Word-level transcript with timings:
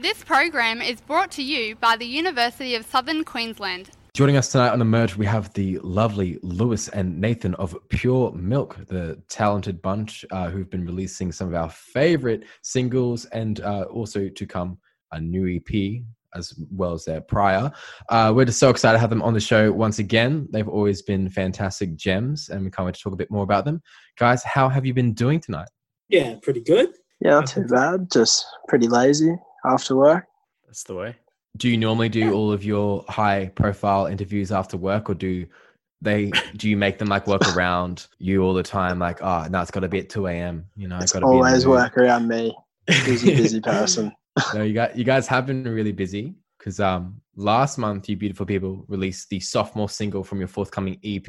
This 0.00 0.24
program 0.24 0.80
is 0.80 0.98
brought 0.98 1.30
to 1.32 1.42
you 1.42 1.76
by 1.76 1.94
the 1.94 2.06
University 2.06 2.74
of 2.74 2.86
Southern 2.86 3.22
Queensland. 3.22 3.90
Joining 4.14 4.38
us 4.38 4.50
tonight 4.50 4.70
on 4.70 4.80
Emerge, 4.80 5.14
we 5.14 5.26
have 5.26 5.52
the 5.52 5.78
lovely 5.80 6.38
Lewis 6.42 6.88
and 6.88 7.20
Nathan 7.20 7.54
of 7.56 7.76
Pure 7.90 8.32
Milk, 8.32 8.78
the 8.86 9.20
talented 9.28 9.82
bunch 9.82 10.24
uh, 10.30 10.48
who've 10.48 10.70
been 10.70 10.86
releasing 10.86 11.30
some 11.30 11.48
of 11.48 11.54
our 11.54 11.68
favorite 11.68 12.44
singles 12.62 13.26
and 13.26 13.60
uh, 13.60 13.82
also 13.90 14.30
to 14.30 14.46
come 14.46 14.78
a 15.12 15.20
new 15.20 15.54
EP 15.54 16.02
as 16.34 16.54
well 16.70 16.94
as 16.94 17.04
their 17.04 17.20
prior. 17.20 17.70
Uh, 18.08 18.32
we're 18.34 18.46
just 18.46 18.58
so 18.58 18.70
excited 18.70 18.94
to 18.94 19.00
have 19.00 19.10
them 19.10 19.20
on 19.20 19.34
the 19.34 19.40
show 19.40 19.70
once 19.70 19.98
again. 19.98 20.48
They've 20.50 20.66
always 20.66 21.02
been 21.02 21.28
fantastic 21.28 21.94
gems, 21.96 22.48
and 22.48 22.64
we 22.64 22.70
can't 22.70 22.86
wait 22.86 22.94
to 22.94 23.00
talk 23.02 23.12
a 23.12 23.16
bit 23.16 23.30
more 23.30 23.42
about 23.44 23.66
them. 23.66 23.82
Guys, 24.18 24.42
how 24.44 24.70
have 24.70 24.86
you 24.86 24.94
been 24.94 25.12
doing 25.12 25.40
tonight? 25.40 25.68
Yeah, 26.08 26.36
pretty 26.40 26.62
good. 26.62 26.88
Yeah, 27.20 27.32
not 27.32 27.48
too 27.48 27.66
bad. 27.66 28.10
Just 28.10 28.46
pretty 28.66 28.88
lazy 28.88 29.36
after 29.64 29.96
work. 29.96 30.26
That's 30.66 30.84
the 30.84 30.94
way. 30.94 31.16
Do 31.56 31.68
you 31.68 31.76
normally 31.76 32.08
do 32.08 32.32
all 32.32 32.52
of 32.52 32.64
your 32.64 33.04
high 33.08 33.50
profile 33.54 34.06
interviews 34.06 34.52
after 34.52 34.76
work 34.76 35.10
or 35.10 35.14
do 35.14 35.46
they 36.02 36.30
do 36.56 36.68
you 36.68 36.76
make 36.76 36.98
them 36.98 37.08
like 37.08 37.26
work 37.26 37.42
around 37.56 38.06
you 38.18 38.42
all 38.42 38.54
the 38.54 38.62
time 38.62 38.98
like 38.98 39.22
oh 39.22 39.46
no 39.50 39.60
it's 39.60 39.70
got 39.70 39.80
to 39.80 39.88
be 39.88 39.98
at 39.98 40.08
2 40.08 40.26
a.m 40.28 40.64
you 40.76 40.88
know 40.88 40.98
it's 40.98 41.12
gotta 41.12 41.26
always 41.26 41.66
work 41.66 41.96
around 41.96 42.28
me 42.28 42.56
busy 42.86 43.34
busy 43.36 43.60
person 43.60 44.12
no 44.54 44.62
you 44.62 44.72
got 44.72 44.96
you 44.96 45.04
guys 45.04 45.26
have 45.26 45.46
been 45.46 45.64
really 45.64 45.92
busy 45.92 46.34
because 46.58 46.80
um 46.80 47.20
last 47.36 47.78
month 47.78 48.08
you 48.08 48.16
beautiful 48.16 48.46
people 48.46 48.84
released 48.88 49.28
the 49.28 49.40
sophomore 49.40 49.88
single 49.88 50.24
from 50.24 50.38
your 50.38 50.48
forthcoming 50.48 50.98
ep 51.02 51.26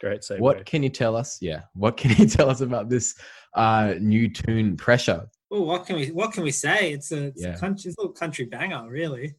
great 0.00 0.20
segue. 0.20 0.40
what 0.40 0.64
can 0.64 0.82
you 0.82 0.88
tell 0.88 1.16
us 1.16 1.38
yeah 1.40 1.62
what 1.74 1.96
can 1.96 2.10
you 2.16 2.26
tell 2.26 2.50
us 2.50 2.60
about 2.60 2.88
this 2.88 3.14
uh 3.54 3.94
new 4.00 4.28
tune 4.28 4.76
pressure 4.76 5.28
well 5.50 5.64
what 5.64 5.86
can 5.86 5.96
we 5.96 6.06
what 6.08 6.32
can 6.32 6.42
we 6.42 6.50
say 6.50 6.92
it's 6.92 7.12
a, 7.12 7.26
it's 7.26 7.42
yeah. 7.42 7.54
a 7.54 7.58
country 7.58 7.88
it's 7.88 7.98
a 7.98 8.00
little 8.00 8.12
country 8.12 8.44
banger 8.44 8.88
really 8.88 9.34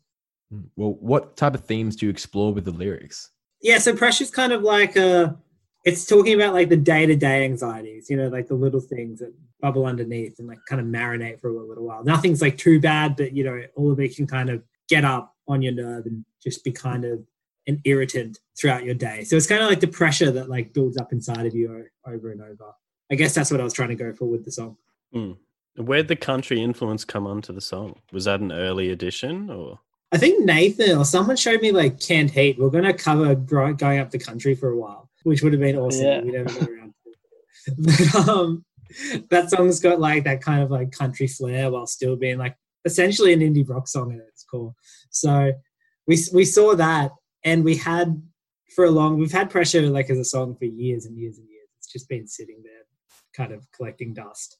Mm. 0.53 0.65
Well, 0.75 0.97
what 0.99 1.37
type 1.37 1.53
of 1.53 1.65
themes 1.65 1.95
do 1.95 2.05
you 2.05 2.09
explore 2.09 2.53
with 2.53 2.65
the 2.65 2.71
lyrics? 2.71 3.31
Yeah, 3.61 3.77
so 3.77 3.95
pressure's 3.95 4.31
kind 4.31 4.53
of 4.53 4.61
like 4.61 4.95
a, 4.95 5.37
it's 5.85 6.05
talking 6.05 6.33
about 6.33 6.53
like 6.53 6.69
the 6.69 6.77
day 6.77 7.05
to 7.05 7.15
day 7.15 7.45
anxieties, 7.45 8.09
you 8.09 8.17
know, 8.17 8.27
like 8.27 8.47
the 8.47 8.55
little 8.55 8.79
things 8.79 9.19
that 9.19 9.33
bubble 9.61 9.85
underneath 9.85 10.39
and 10.39 10.47
like 10.47 10.59
kind 10.67 10.81
of 10.81 10.87
marinate 10.87 11.39
for 11.39 11.49
a 11.49 11.63
little 11.63 11.85
while. 11.85 12.03
Nothing's 12.03 12.41
like 12.41 12.57
too 12.57 12.79
bad, 12.79 13.15
but 13.15 13.33
you 13.33 13.43
know, 13.43 13.61
all 13.75 13.91
of 13.91 13.99
it 13.99 14.15
can 14.15 14.27
kind 14.27 14.49
of 14.49 14.63
get 14.87 15.05
up 15.05 15.35
on 15.47 15.61
your 15.61 15.73
nerve 15.73 16.05
and 16.05 16.25
just 16.41 16.63
be 16.63 16.71
kind 16.71 17.05
of 17.05 17.21
an 17.67 17.81
irritant 17.85 18.39
throughout 18.57 18.83
your 18.83 18.95
day. 18.95 19.23
So 19.23 19.35
it's 19.35 19.47
kind 19.47 19.61
of 19.61 19.69
like 19.69 19.79
the 19.79 19.87
pressure 19.87 20.31
that 20.31 20.49
like 20.49 20.73
builds 20.73 20.97
up 20.97 21.11
inside 21.13 21.45
of 21.45 21.55
you 21.55 21.85
over 22.05 22.31
and 22.31 22.41
over. 22.41 22.73
I 23.11 23.15
guess 23.15 23.33
that's 23.33 23.51
what 23.51 23.59
I 23.59 23.63
was 23.63 23.73
trying 23.73 23.89
to 23.89 23.95
go 23.95 24.13
for 24.13 24.25
with 24.25 24.45
the 24.45 24.51
song. 24.51 24.77
Mm. 25.13 25.37
Where'd 25.75 26.07
the 26.07 26.15
country 26.15 26.61
influence 26.61 27.05
come 27.05 27.25
onto 27.25 27.53
the 27.53 27.61
song? 27.61 27.99
Was 28.11 28.25
that 28.25 28.41
an 28.41 28.51
early 28.51 28.89
addition 28.89 29.49
or? 29.49 29.79
I 30.11 30.17
think 30.17 30.43
Nathan 30.43 30.97
or 30.97 31.05
someone 31.05 31.35
showed 31.35 31.61
me 31.61 31.71
like 31.71 31.99
canned 31.99 32.31
heat. 32.31 32.57
We 32.57 32.65
are 32.65 32.71
going 32.71 32.83
to 32.83 32.93
cover 32.93 33.35
going 33.35 33.99
up 33.99 34.09
the 34.09 34.19
country 34.19 34.55
for 34.55 34.69
a 34.69 34.77
while, 34.77 35.09
which 35.23 35.43
would 35.43 35.53
have 35.53 35.61
been 35.61 35.77
awesome. 35.77 36.05
Yeah. 36.05 36.21
We 36.21 36.31
never 36.31 36.49
got 36.49 36.69
around 36.69 36.93
to 37.03 37.11
it. 37.67 38.15
But 38.15 38.27
um, 38.27 38.65
that 39.29 39.49
song's 39.49 39.79
got 39.79 39.99
like 39.99 40.23
that 40.23 40.41
kind 40.41 40.63
of 40.63 40.71
like 40.71 40.91
country 40.91 41.27
flair 41.27 41.71
while 41.71 41.85
still 41.85 42.15
being 42.15 42.37
like 42.37 42.55
essentially 42.85 43.33
an 43.33 43.41
indie 43.41 43.67
rock 43.67 43.87
song 43.87 44.11
at 44.13 44.19
its 44.19 44.43
core. 44.43 44.73
So 45.11 45.53
we 46.07 46.17
we 46.33 46.45
saw 46.45 46.75
that, 46.75 47.11
and 47.43 47.63
we 47.63 47.75
had 47.75 48.21
for 48.75 48.85
a 48.85 48.91
long 48.91 49.17
we've 49.17 49.31
had 49.31 49.49
pressure 49.49 49.81
like 49.81 50.09
as 50.09 50.17
a 50.17 50.25
song 50.25 50.55
for 50.55 50.65
years 50.65 51.05
and 51.05 51.17
years 51.17 51.37
and 51.37 51.47
years. 51.47 51.67
It's 51.77 51.91
just 51.91 52.09
been 52.09 52.27
sitting 52.27 52.61
there, 52.63 52.83
kind 53.35 53.53
of 53.53 53.67
collecting 53.71 54.13
dust, 54.13 54.57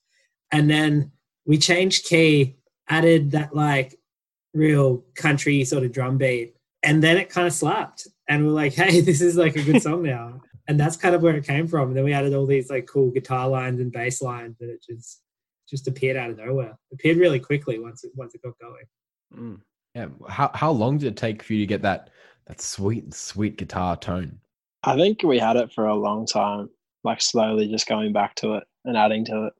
and 0.52 0.70
then 0.70 1.12
we 1.46 1.58
changed 1.58 2.06
key, 2.06 2.58
added 2.90 3.32
that 3.32 3.56
like 3.56 3.96
real 4.54 5.04
country 5.16 5.64
sort 5.64 5.84
of 5.84 5.92
drum 5.92 6.18
beat. 6.18 6.56
And 6.84 7.04
then 7.04 7.18
it 7.18 7.30
kind 7.30 7.48
of 7.48 7.54
slapped. 7.54 8.08
And 8.28 8.46
we're 8.46 8.54
like, 8.54 8.74
hey, 8.76 9.02
this 9.02 9.22
is 9.22 9.36
like 9.36 9.56
a 9.56 9.64
good 9.64 9.82
song 9.82 10.04
now. 10.04 10.42
and 10.68 10.80
that's 10.80 10.96
kind 10.96 11.16
of 11.16 11.24
where 11.24 11.36
it 11.36 11.46
came 11.46 11.68
from. 11.68 11.90
And 11.90 11.98
then 11.98 12.04
we 12.04 12.14
added 12.14 12.34
all 12.34 12.46
these 12.46 12.70
like 12.70 12.88
cool 12.88 13.10
guitar 13.12 13.48
lines 13.48 13.80
and 13.80 13.92
bass 13.92 14.22
lines 14.22 14.58
that 14.60 14.70
it 14.70 14.84
just 14.88 15.22
just 15.68 15.88
appeared 15.88 16.18
out 16.18 16.32
of 16.32 16.38
nowhere. 16.38 16.78
It 16.92 16.96
appeared 16.96 17.18
really 17.18 17.40
quickly 17.40 17.80
once 17.80 18.04
it 18.04 18.12
once 18.16 18.34
it 18.36 18.42
got 18.42 18.54
going. 18.60 18.86
Mm. 19.36 19.62
Yeah. 19.96 20.08
How 20.28 20.52
how 20.54 20.72
long 20.72 20.98
did 20.98 21.08
it 21.08 21.18
take 21.18 21.44
for 21.44 21.54
you 21.54 21.60
to 21.60 21.68
get 21.68 21.82
that 21.82 22.12
that 22.48 22.62
sweet, 22.62 23.14
sweet 23.14 23.58
guitar 23.58 23.98
tone? 23.98 24.40
I 24.84 24.96
think 24.96 25.24
we 25.24 25.40
had 25.40 25.58
it 25.58 25.74
for 25.74 25.88
a 25.88 25.96
long 25.96 26.26
time, 26.26 26.70
like 27.04 27.22
slowly 27.22 27.68
just 27.68 27.88
going 27.88 28.14
back 28.14 28.36
to 28.36 28.54
it 28.56 28.64
and 28.86 28.96
adding 28.96 29.26
to 29.26 29.48
it. 29.48 29.54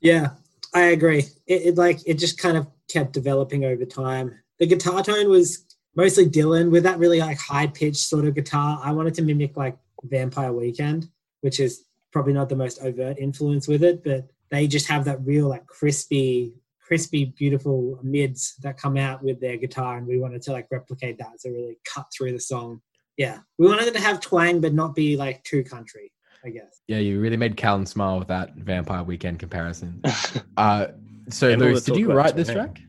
Yeah, 0.00 0.30
I 0.74 0.86
agree. 0.86 1.24
It, 1.46 1.62
it, 1.62 1.76
like 1.76 2.00
it 2.06 2.14
just 2.14 2.38
kind 2.38 2.56
of 2.56 2.66
kept 2.88 3.12
developing 3.12 3.64
over 3.64 3.84
time. 3.84 4.38
The 4.58 4.66
guitar 4.66 5.02
tone 5.02 5.28
was 5.28 5.64
mostly 5.94 6.26
Dylan 6.26 6.70
with 6.70 6.82
that 6.84 6.98
really 6.98 7.20
like 7.20 7.38
high 7.38 7.66
pitched 7.66 7.96
sort 7.96 8.24
of 8.24 8.34
guitar. 8.34 8.80
I 8.82 8.92
wanted 8.92 9.14
to 9.14 9.22
mimic 9.22 9.56
like 9.56 9.76
Vampire 10.04 10.52
Weekend, 10.52 11.08
which 11.40 11.60
is 11.60 11.84
probably 12.12 12.32
not 12.32 12.48
the 12.48 12.56
most 12.56 12.80
overt 12.82 13.18
influence 13.18 13.68
with 13.68 13.82
it, 13.82 14.04
but 14.04 14.28
they 14.50 14.66
just 14.66 14.88
have 14.88 15.04
that 15.04 15.24
real 15.24 15.48
like 15.48 15.66
crispy, 15.66 16.54
crispy, 16.80 17.26
beautiful 17.36 17.98
mids 18.02 18.56
that 18.62 18.78
come 18.78 18.96
out 18.96 19.22
with 19.22 19.40
their 19.40 19.56
guitar, 19.56 19.98
and 19.98 20.06
we 20.06 20.18
wanted 20.18 20.42
to 20.42 20.52
like 20.52 20.68
replicate 20.70 21.18
that 21.18 21.40
to 21.40 21.50
really 21.50 21.78
cut 21.84 22.06
through 22.16 22.32
the 22.32 22.40
song. 22.40 22.80
Yeah, 23.16 23.38
we 23.58 23.66
wanted 23.66 23.92
to 23.94 24.00
have 24.00 24.20
twang, 24.20 24.60
but 24.60 24.74
not 24.74 24.94
be 24.94 25.16
like 25.16 25.42
too 25.44 25.64
country. 25.64 26.12
I 26.44 26.50
guess. 26.50 26.80
Yeah, 26.86 26.98
you 26.98 27.20
really 27.20 27.36
made 27.36 27.56
Calen 27.56 27.86
smile 27.88 28.18
with 28.18 28.28
that 28.28 28.54
Vampire 28.54 29.02
Weekend 29.02 29.38
comparison. 29.38 30.02
uh, 30.56 30.88
so, 31.28 31.48
Lewis, 31.54 31.84
did 31.84 31.96
you 31.96 32.12
write 32.12 32.36
this 32.36 32.48
track? 32.48 32.80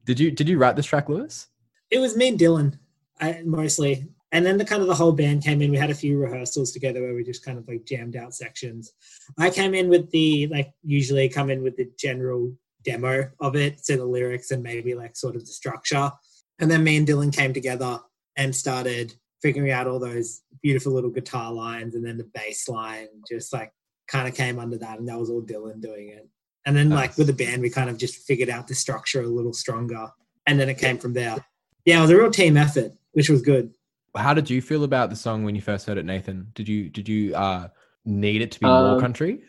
did 0.04 0.20
you 0.20 0.30
did 0.30 0.48
you 0.48 0.58
write 0.58 0.76
this 0.76 0.86
track, 0.86 1.08
Lewis? 1.08 1.48
It 1.90 1.98
was 1.98 2.16
me 2.16 2.28
and 2.28 2.38
Dylan, 2.38 2.78
I, 3.20 3.42
mostly, 3.44 4.06
and 4.32 4.44
then 4.44 4.58
the 4.58 4.64
kind 4.64 4.82
of 4.82 4.88
the 4.88 4.94
whole 4.94 5.12
band 5.12 5.44
came 5.44 5.62
in. 5.62 5.70
We 5.70 5.76
had 5.76 5.90
a 5.90 5.94
few 5.94 6.18
rehearsals 6.18 6.72
together 6.72 7.02
where 7.02 7.14
we 7.14 7.24
just 7.24 7.44
kind 7.44 7.58
of 7.58 7.66
like 7.66 7.84
jammed 7.86 8.16
out 8.16 8.34
sections. 8.34 8.92
I 9.38 9.50
came 9.50 9.74
in 9.74 9.88
with 9.88 10.10
the 10.10 10.48
like 10.48 10.72
usually 10.82 11.28
come 11.28 11.50
in 11.50 11.62
with 11.62 11.76
the 11.76 11.90
general 11.98 12.52
demo 12.82 13.30
of 13.40 13.56
it, 13.56 13.84
so 13.84 13.96
the 13.96 14.04
lyrics 14.04 14.50
and 14.50 14.62
maybe 14.62 14.94
like 14.94 15.16
sort 15.16 15.36
of 15.36 15.42
the 15.42 15.52
structure, 15.52 16.10
and 16.58 16.70
then 16.70 16.84
me 16.84 16.96
and 16.96 17.06
Dylan 17.06 17.34
came 17.34 17.52
together 17.52 18.00
and 18.36 18.54
started 18.54 19.14
figuring 19.44 19.70
out 19.70 19.86
all 19.86 19.98
those 19.98 20.40
beautiful 20.62 20.90
little 20.90 21.10
guitar 21.10 21.52
lines 21.52 21.94
and 21.94 22.04
then 22.04 22.16
the 22.16 22.24
bass 22.32 22.66
line 22.66 23.06
just 23.30 23.52
like 23.52 23.70
kind 24.08 24.26
of 24.26 24.34
came 24.34 24.58
under 24.58 24.78
that 24.78 24.98
and 24.98 25.06
that 25.06 25.18
was 25.18 25.28
all 25.28 25.42
Dylan 25.42 25.82
doing 25.82 26.08
it. 26.08 26.26
And 26.64 26.74
then 26.74 26.88
like 26.88 27.18
with 27.18 27.26
the 27.26 27.34
band 27.34 27.60
we 27.60 27.68
kind 27.68 27.90
of 27.90 27.98
just 27.98 28.26
figured 28.26 28.48
out 28.48 28.66
the 28.66 28.74
structure 28.74 29.20
a 29.20 29.26
little 29.26 29.52
stronger 29.52 30.08
and 30.46 30.58
then 30.58 30.70
it 30.70 30.78
came 30.78 30.96
from 30.96 31.12
there. 31.12 31.44
Yeah, 31.84 31.98
it 31.98 32.00
was 32.00 32.10
a 32.10 32.16
real 32.16 32.30
team 32.30 32.56
effort, 32.56 32.92
which 33.12 33.28
was 33.28 33.42
good. 33.42 33.74
How 34.16 34.32
did 34.32 34.48
you 34.48 34.62
feel 34.62 34.82
about 34.82 35.10
the 35.10 35.16
song 35.16 35.44
when 35.44 35.54
you 35.54 35.60
first 35.60 35.86
heard 35.86 35.98
it, 35.98 36.06
Nathan? 36.06 36.50
Did 36.54 36.66
you 36.66 36.88
did 36.88 37.06
you 37.06 37.34
uh 37.34 37.68
need 38.06 38.40
it 38.40 38.50
to 38.52 38.60
be 38.60 38.66
um, 38.66 38.92
more 38.92 39.00
country? 39.00 39.42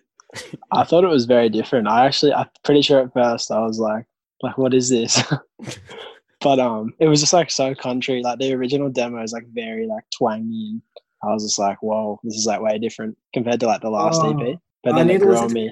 I 0.73 0.83
thought 0.83 1.05
it 1.05 1.09
was 1.09 1.23
very 1.23 1.47
different. 1.47 1.87
I 1.87 2.05
actually 2.05 2.33
I'm 2.33 2.49
pretty 2.65 2.81
sure 2.81 2.99
at 2.99 3.13
first 3.13 3.49
I 3.49 3.61
was 3.61 3.79
like 3.79 4.05
like 4.41 4.57
what 4.57 4.73
is 4.73 4.89
this? 4.89 5.23
But 6.45 6.59
um, 6.59 6.93
it 6.99 7.07
was 7.07 7.21
just 7.21 7.33
like 7.33 7.49
so 7.49 7.73
country. 7.73 8.21
Like 8.21 8.37
the 8.37 8.53
original 8.53 8.91
demo 8.91 9.23
is 9.23 9.33
like 9.33 9.47
very 9.51 9.87
like 9.87 10.03
twangy, 10.15 10.73
and 10.73 10.81
I 11.23 11.33
was 11.33 11.43
just 11.43 11.57
like, 11.57 11.81
"Whoa, 11.81 12.19
this 12.23 12.35
is 12.35 12.45
like 12.45 12.61
way 12.61 12.77
different 12.77 13.17
compared 13.33 13.59
to 13.61 13.65
like 13.65 13.81
the 13.81 13.89
last 13.89 14.21
oh, 14.23 14.29
EP." 14.29 14.59
But 14.83 14.93
then 14.93 15.09
it 15.09 15.21
grew 15.21 15.35
on 15.35 15.51
me, 15.51 15.71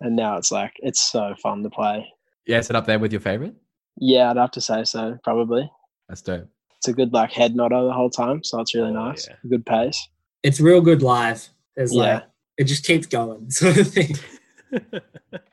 and 0.00 0.16
now 0.16 0.38
it's 0.38 0.50
like 0.50 0.72
it's 0.78 1.02
so 1.02 1.34
fun 1.42 1.62
to 1.64 1.68
play. 1.68 2.10
Yeah, 2.46 2.60
is 2.60 2.70
it 2.70 2.76
up 2.76 2.86
there 2.86 2.98
with 2.98 3.12
your 3.12 3.20
favorite? 3.20 3.54
Yeah, 3.98 4.30
I'd 4.30 4.38
have 4.38 4.52
to 4.52 4.62
say 4.62 4.84
so. 4.84 5.18
Probably. 5.22 5.70
That's 6.08 6.22
dope. 6.22 6.48
It's 6.78 6.88
a 6.88 6.94
good 6.94 7.12
like 7.12 7.30
head 7.30 7.54
nodder 7.54 7.84
the 7.84 7.92
whole 7.92 8.08
time, 8.08 8.42
so 8.42 8.58
it's 8.58 8.74
really 8.74 8.88
oh, 8.88 9.08
nice. 9.08 9.28
Yeah. 9.28 9.36
Good 9.50 9.66
pace. 9.66 10.08
It's 10.42 10.60
real 10.60 10.80
good 10.80 11.02
live. 11.02 11.46
There's 11.76 11.94
yeah. 11.94 12.02
like 12.02 12.24
it 12.56 12.64
just 12.64 12.86
keeps 12.86 13.06
going, 13.06 13.50
sort 13.50 13.76
of 13.76 13.88
thing. 13.88 14.16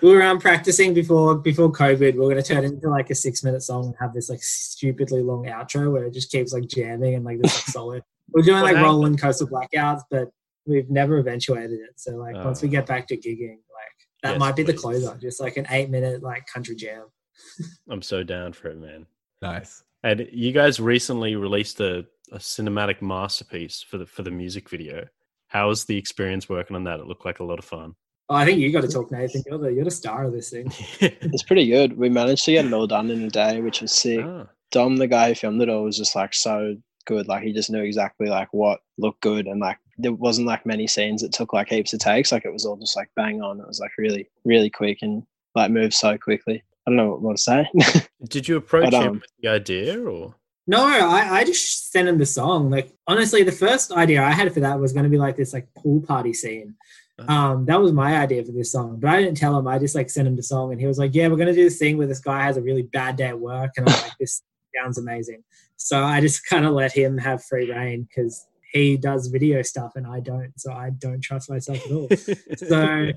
we 0.00 0.12
were 0.12 0.22
um, 0.22 0.38
practicing 0.38 0.94
before 0.94 1.36
before 1.36 1.70
COVID. 1.70 2.00
We 2.00 2.08
are 2.08 2.14
going 2.14 2.36
to 2.36 2.42
turn 2.42 2.64
it 2.64 2.68
into 2.68 2.88
like 2.88 3.10
a 3.10 3.14
six 3.14 3.42
minute 3.42 3.62
song 3.62 3.86
and 3.86 3.94
have 4.00 4.12
this 4.12 4.30
like 4.30 4.42
stupidly 4.42 5.22
long 5.22 5.46
outro 5.46 5.92
where 5.92 6.04
it 6.04 6.14
just 6.14 6.30
keeps 6.30 6.52
like 6.52 6.66
jamming 6.66 7.14
and 7.14 7.24
like 7.24 7.40
this 7.40 7.54
like, 7.54 7.66
solid. 7.66 8.02
We're 8.32 8.42
doing 8.42 8.62
like 8.62 8.76
rolling 8.76 9.16
coastal 9.16 9.48
blackouts, 9.48 10.02
but 10.10 10.30
we've 10.66 10.88
never 10.88 11.18
eventuated 11.18 11.72
it. 11.72 11.92
So 11.96 12.12
like 12.12 12.34
once 12.36 12.62
we 12.62 12.68
get 12.68 12.86
back 12.86 13.06
to 13.08 13.16
gigging, 13.16 13.58
like 13.58 13.94
that 14.22 14.32
yes, 14.32 14.40
might 14.40 14.56
be 14.56 14.64
please. 14.64 14.72
the 14.72 14.78
closer, 14.78 15.18
just 15.20 15.40
like 15.40 15.56
an 15.56 15.66
eight 15.70 15.90
minute 15.90 16.22
like 16.22 16.46
country 16.46 16.74
jam. 16.74 17.06
I'm 17.90 18.02
so 18.02 18.22
down 18.22 18.52
for 18.52 18.68
it, 18.68 18.78
man. 18.78 19.06
Nice. 19.42 19.82
And 20.02 20.26
you 20.32 20.52
guys 20.52 20.80
recently 20.80 21.36
released 21.36 21.80
a, 21.80 22.06
a 22.32 22.38
cinematic 22.38 23.02
masterpiece 23.02 23.82
for 23.82 23.98
the 23.98 24.06
for 24.06 24.22
the 24.22 24.30
music 24.30 24.70
video. 24.70 25.06
How 25.48 25.68
was 25.68 25.84
the 25.84 25.96
experience 25.96 26.48
working 26.48 26.76
on 26.76 26.84
that? 26.84 27.00
It 27.00 27.06
looked 27.06 27.24
like 27.24 27.40
a 27.40 27.44
lot 27.44 27.58
of 27.58 27.64
fun. 27.64 27.94
Oh, 28.28 28.36
I 28.36 28.46
think 28.46 28.58
you 28.58 28.72
got 28.72 28.82
to 28.82 28.88
talk, 28.88 29.10
Nathan. 29.10 29.42
You're 29.46 29.58
the 29.58 29.72
you're 29.72 29.84
the 29.84 29.90
star 29.90 30.24
of 30.24 30.32
this 30.32 30.50
thing. 30.50 30.72
it's 31.00 31.42
pretty 31.42 31.66
good. 31.66 31.96
We 31.98 32.08
managed 32.08 32.44
to 32.46 32.52
get 32.52 32.64
it 32.64 32.72
all 32.72 32.86
done 32.86 33.10
in 33.10 33.22
a 33.22 33.28
day, 33.28 33.60
which 33.60 33.82
was 33.82 33.92
sick. 33.92 34.24
Ah. 34.24 34.46
Dom, 34.70 34.96
the 34.96 35.06
guy 35.06 35.28
who 35.28 35.34
filmed 35.34 35.60
it 35.60 35.68
all, 35.68 35.84
was 35.84 35.98
just 35.98 36.16
like 36.16 36.32
so 36.32 36.76
good. 37.04 37.28
Like 37.28 37.42
he 37.42 37.52
just 37.52 37.70
knew 37.70 37.82
exactly 37.82 38.28
like 38.28 38.48
what 38.52 38.80
looked 38.96 39.20
good, 39.20 39.46
and 39.46 39.60
like 39.60 39.78
there 39.98 40.12
wasn't 40.12 40.46
like 40.46 40.64
many 40.64 40.86
scenes 40.86 41.20
that 41.20 41.32
took 41.32 41.52
like 41.52 41.68
heaps 41.68 41.92
of 41.92 42.00
takes. 42.00 42.32
Like 42.32 42.46
it 42.46 42.52
was 42.52 42.64
all 42.64 42.76
just 42.76 42.96
like 42.96 43.10
bang 43.14 43.42
on. 43.42 43.60
It 43.60 43.68
was 43.68 43.80
like 43.80 43.92
really 43.98 44.28
really 44.44 44.70
quick 44.70 44.98
and 45.02 45.22
like 45.54 45.70
moved 45.70 45.94
so 45.94 46.16
quickly. 46.16 46.62
I 46.86 46.90
don't 46.90 46.96
know 46.96 47.16
what 47.16 47.36
to 47.36 47.42
say. 47.42 47.68
Did 48.28 48.48
you 48.48 48.56
approach 48.56 48.90
But, 48.90 49.02
him 49.02 49.08
um, 49.08 49.14
with 49.20 49.30
the 49.40 49.48
idea 49.48 50.02
or? 50.02 50.34
No, 50.66 50.86
I, 50.86 51.40
I 51.40 51.44
just 51.44 51.92
sent 51.92 52.08
him 52.08 52.18
the 52.18 52.26
song. 52.26 52.70
Like 52.70 52.90
honestly, 53.06 53.42
the 53.42 53.52
first 53.52 53.92
idea 53.92 54.22
I 54.22 54.32
had 54.32 54.52
for 54.52 54.60
that 54.60 54.80
was 54.80 54.92
going 54.92 55.04
to 55.04 55.10
be 55.10 55.18
like 55.18 55.36
this 55.36 55.52
like 55.52 55.68
pool 55.74 56.00
party 56.00 56.32
scene. 56.32 56.74
Uh-huh. 57.18 57.32
Um, 57.32 57.64
that 57.66 57.80
was 57.80 57.92
my 57.92 58.16
idea 58.16 58.44
for 58.44 58.50
this 58.52 58.72
song, 58.72 58.98
but 58.98 59.08
I 59.10 59.22
didn't 59.22 59.36
tell 59.36 59.56
him. 59.56 59.68
I 59.68 59.78
just 59.78 59.94
like 59.94 60.10
sent 60.10 60.26
him 60.26 60.34
the 60.36 60.42
song, 60.42 60.72
and 60.72 60.80
he 60.80 60.86
was 60.86 60.98
like, 60.98 61.14
"Yeah, 61.14 61.28
we're 61.28 61.36
gonna 61.36 61.52
do 61.54 61.62
this 61.62 61.78
thing 61.78 61.96
where 61.96 62.08
this 62.08 62.18
guy 62.20 62.42
has 62.42 62.56
a 62.56 62.62
really 62.62 62.82
bad 62.82 63.16
day 63.16 63.28
at 63.28 63.38
work," 63.38 63.72
and 63.76 63.88
I'm 63.88 63.94
like, 64.02 64.18
"This 64.18 64.42
sounds 64.76 64.98
amazing." 64.98 65.44
So 65.76 66.02
I 66.02 66.20
just 66.20 66.44
kind 66.48 66.66
of 66.66 66.72
let 66.72 66.92
him 66.92 67.16
have 67.18 67.44
free 67.44 67.70
reign 67.70 68.08
because 68.08 68.44
he 68.72 68.96
does 68.96 69.28
video 69.28 69.62
stuff 69.62 69.92
and 69.94 70.04
I 70.04 70.18
don't, 70.18 70.52
so 70.58 70.72
I 70.72 70.90
don't 70.90 71.20
trust 71.20 71.48
myself 71.48 71.78
at 71.86 71.92
all. 71.92 72.08
So 72.56 73.12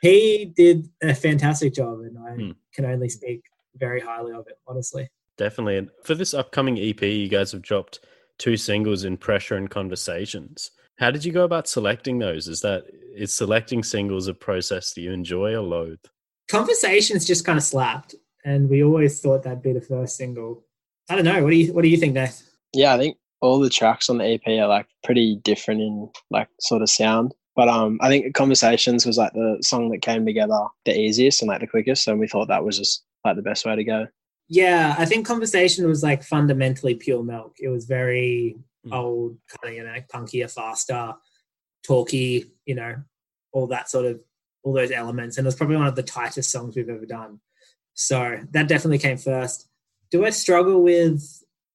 he 0.00 0.46
did 0.56 0.88
a 1.02 1.14
fantastic 1.14 1.74
job, 1.74 2.00
and 2.00 2.16
I 2.18 2.32
Hmm. 2.34 2.50
can 2.74 2.86
only 2.86 3.08
speak 3.10 3.42
very 3.76 4.00
highly 4.00 4.32
of 4.32 4.46
it, 4.48 4.58
honestly. 4.66 5.10
Definitely. 5.36 5.76
And 5.78 5.90
for 6.04 6.14
this 6.14 6.32
upcoming 6.32 6.78
EP, 6.78 7.02
you 7.02 7.28
guys 7.28 7.52
have 7.52 7.60
dropped 7.62 8.00
two 8.38 8.56
singles 8.56 9.04
in 9.04 9.16
Pressure 9.18 9.56
and 9.56 9.68
Conversations. 9.68 10.70
How 10.98 11.10
did 11.10 11.24
you 11.24 11.32
go 11.32 11.44
about 11.44 11.68
selecting 11.68 12.18
those? 12.18 12.46
Is 12.48 12.60
that 12.60 12.84
is 13.16 13.34
selecting 13.34 13.82
singles 13.82 14.28
a 14.28 14.34
process 14.34 14.92
that 14.94 15.00
you 15.00 15.12
enjoy 15.12 15.52
or 15.52 15.60
loathe? 15.60 15.98
Conversations 16.48 17.24
just 17.24 17.44
kind 17.44 17.58
of 17.58 17.64
slapped, 17.64 18.14
and 18.44 18.68
we 18.68 18.84
always 18.84 19.20
thought 19.20 19.42
that'd 19.42 19.62
be 19.62 19.72
the 19.72 19.80
first 19.80 20.16
single. 20.16 20.64
I 21.08 21.16
don't 21.16 21.24
know. 21.24 21.42
What 21.42 21.50
do 21.50 21.56
you 21.56 21.72
What 21.72 21.82
do 21.82 21.88
you 21.88 21.96
think, 21.96 22.14
Nath? 22.14 22.42
yeah, 22.72 22.94
I 22.94 22.98
think 22.98 23.16
all 23.40 23.58
the 23.60 23.70
tracks 23.70 24.08
on 24.08 24.18
the 24.18 24.24
EP 24.24 24.46
are 24.46 24.66
like 24.68 24.86
pretty 25.04 25.36
different 25.44 25.80
in 25.80 26.08
like 26.30 26.48
sort 26.60 26.82
of 26.82 26.90
sound. 26.90 27.34
But 27.56 27.68
um, 27.68 27.98
I 28.00 28.08
think 28.08 28.34
Conversations 28.34 29.06
was 29.06 29.16
like 29.16 29.32
the 29.32 29.58
song 29.62 29.90
that 29.90 30.02
came 30.02 30.26
together 30.26 30.58
the 30.84 30.98
easiest 30.98 31.40
and 31.42 31.48
like 31.48 31.60
the 31.60 31.66
quickest, 31.66 32.06
and 32.08 32.18
we 32.18 32.28
thought 32.28 32.48
that 32.48 32.64
was 32.64 32.78
just 32.78 33.04
like 33.24 33.36
the 33.36 33.42
best 33.42 33.64
way 33.64 33.76
to 33.76 33.84
go. 33.84 34.06
Yeah, 34.48 34.94
I 34.98 35.06
think 35.06 35.26
Conversation 35.26 35.86
was 35.88 36.02
like 36.02 36.22
fundamentally 36.22 36.94
pure 36.94 37.22
milk. 37.22 37.56
It 37.60 37.68
was 37.68 37.86
very 37.86 38.56
Mm. 38.86 38.94
old, 38.94 39.38
kind 39.48 39.72
of 39.72 39.76
you 39.76 39.84
know, 39.84 39.98
punkier, 40.12 40.50
faster, 40.50 41.14
talky, 41.86 42.52
you 42.66 42.74
know, 42.74 42.96
all 43.52 43.66
that 43.68 43.88
sort 43.88 44.06
of 44.06 44.20
all 44.62 44.72
those 44.72 44.90
elements. 44.90 45.36
And 45.36 45.44
it 45.44 45.48
was 45.48 45.54
probably 45.54 45.76
one 45.76 45.86
of 45.86 45.96
the 45.96 46.02
tightest 46.02 46.50
songs 46.50 46.76
we've 46.76 46.88
ever 46.88 47.06
done. 47.06 47.40
So 47.94 48.40
that 48.50 48.68
definitely 48.68 48.98
came 48.98 49.18
first. 49.18 49.68
Do 50.10 50.24
I 50.24 50.30
struggle 50.30 50.82
with? 50.82 51.22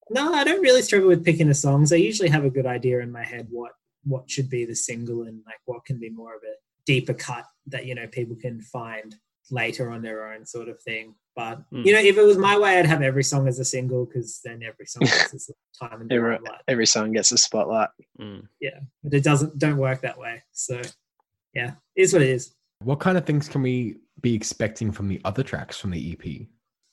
No, 0.09 0.33
I 0.33 0.43
don't 0.43 0.61
really 0.61 0.81
struggle 0.81 1.07
with 1.07 1.23
picking 1.23 1.47
the 1.47 1.53
songs. 1.53 1.93
I 1.93 1.97
usually 1.97 2.29
have 2.29 2.45
a 2.45 2.49
good 2.49 2.65
idea 2.65 2.99
in 2.99 3.11
my 3.11 3.23
head 3.23 3.47
what 3.49 3.71
what 4.03 4.29
should 4.29 4.49
be 4.49 4.65
the 4.65 4.75
single 4.75 5.23
and 5.23 5.41
like 5.45 5.59
what 5.65 5.85
can 5.85 5.99
be 5.99 6.09
more 6.09 6.33
of 6.35 6.41
a 6.43 6.55
deeper 6.85 7.13
cut 7.13 7.43
that 7.67 7.85
you 7.85 7.93
know 7.93 8.07
people 8.07 8.35
can 8.35 8.61
find 8.61 9.15
later 9.51 9.91
on 9.91 10.01
their 10.01 10.31
own 10.31 10.45
sort 10.45 10.69
of 10.69 10.81
thing. 10.81 11.15
But 11.39 11.63
Hmm. 11.71 11.83
you 11.85 11.93
know, 11.93 11.99
if 11.99 12.17
it 12.17 12.21
was 12.23 12.37
my 12.37 12.57
way, 12.57 12.77
I'd 12.79 12.85
have 12.85 13.01
every 13.01 13.23
song 13.23 13.47
as 13.47 13.59
a 13.59 13.65
single 13.65 14.05
because 14.05 14.41
then 14.43 14.61
every 14.61 14.85
song 14.85 15.01
gets 15.05 15.33
its 15.33 15.49
time 15.81 16.01
and 16.01 16.11
Every, 16.11 16.33
limelight. 16.33 16.61
every 16.67 16.85
song 16.85 17.13
gets 17.13 17.31
a 17.31 17.37
spotlight. 17.37 17.89
Mm. 18.19 18.45
But 19.03 19.13
it 19.13 19.23
doesn't 19.23 19.57
don't 19.57 19.77
work 19.77 20.01
that 20.01 20.17
way. 20.19 20.43
So 20.51 20.81
yeah, 21.53 21.71
it 21.95 22.01
is 22.01 22.11
what 22.13 22.21
it 22.23 22.29
is. 22.29 22.53
What 22.83 22.99
kind 22.99 23.17
of 23.17 23.25
things 23.25 23.47
can 23.47 23.61
we 23.61 23.97
be 24.21 24.33
expecting 24.35 24.91
from 24.91 25.07
the 25.07 25.21
other 25.23 25.43
tracks 25.43 25.77
from 25.79 25.91
the 25.91 26.11
EP? 26.11 26.25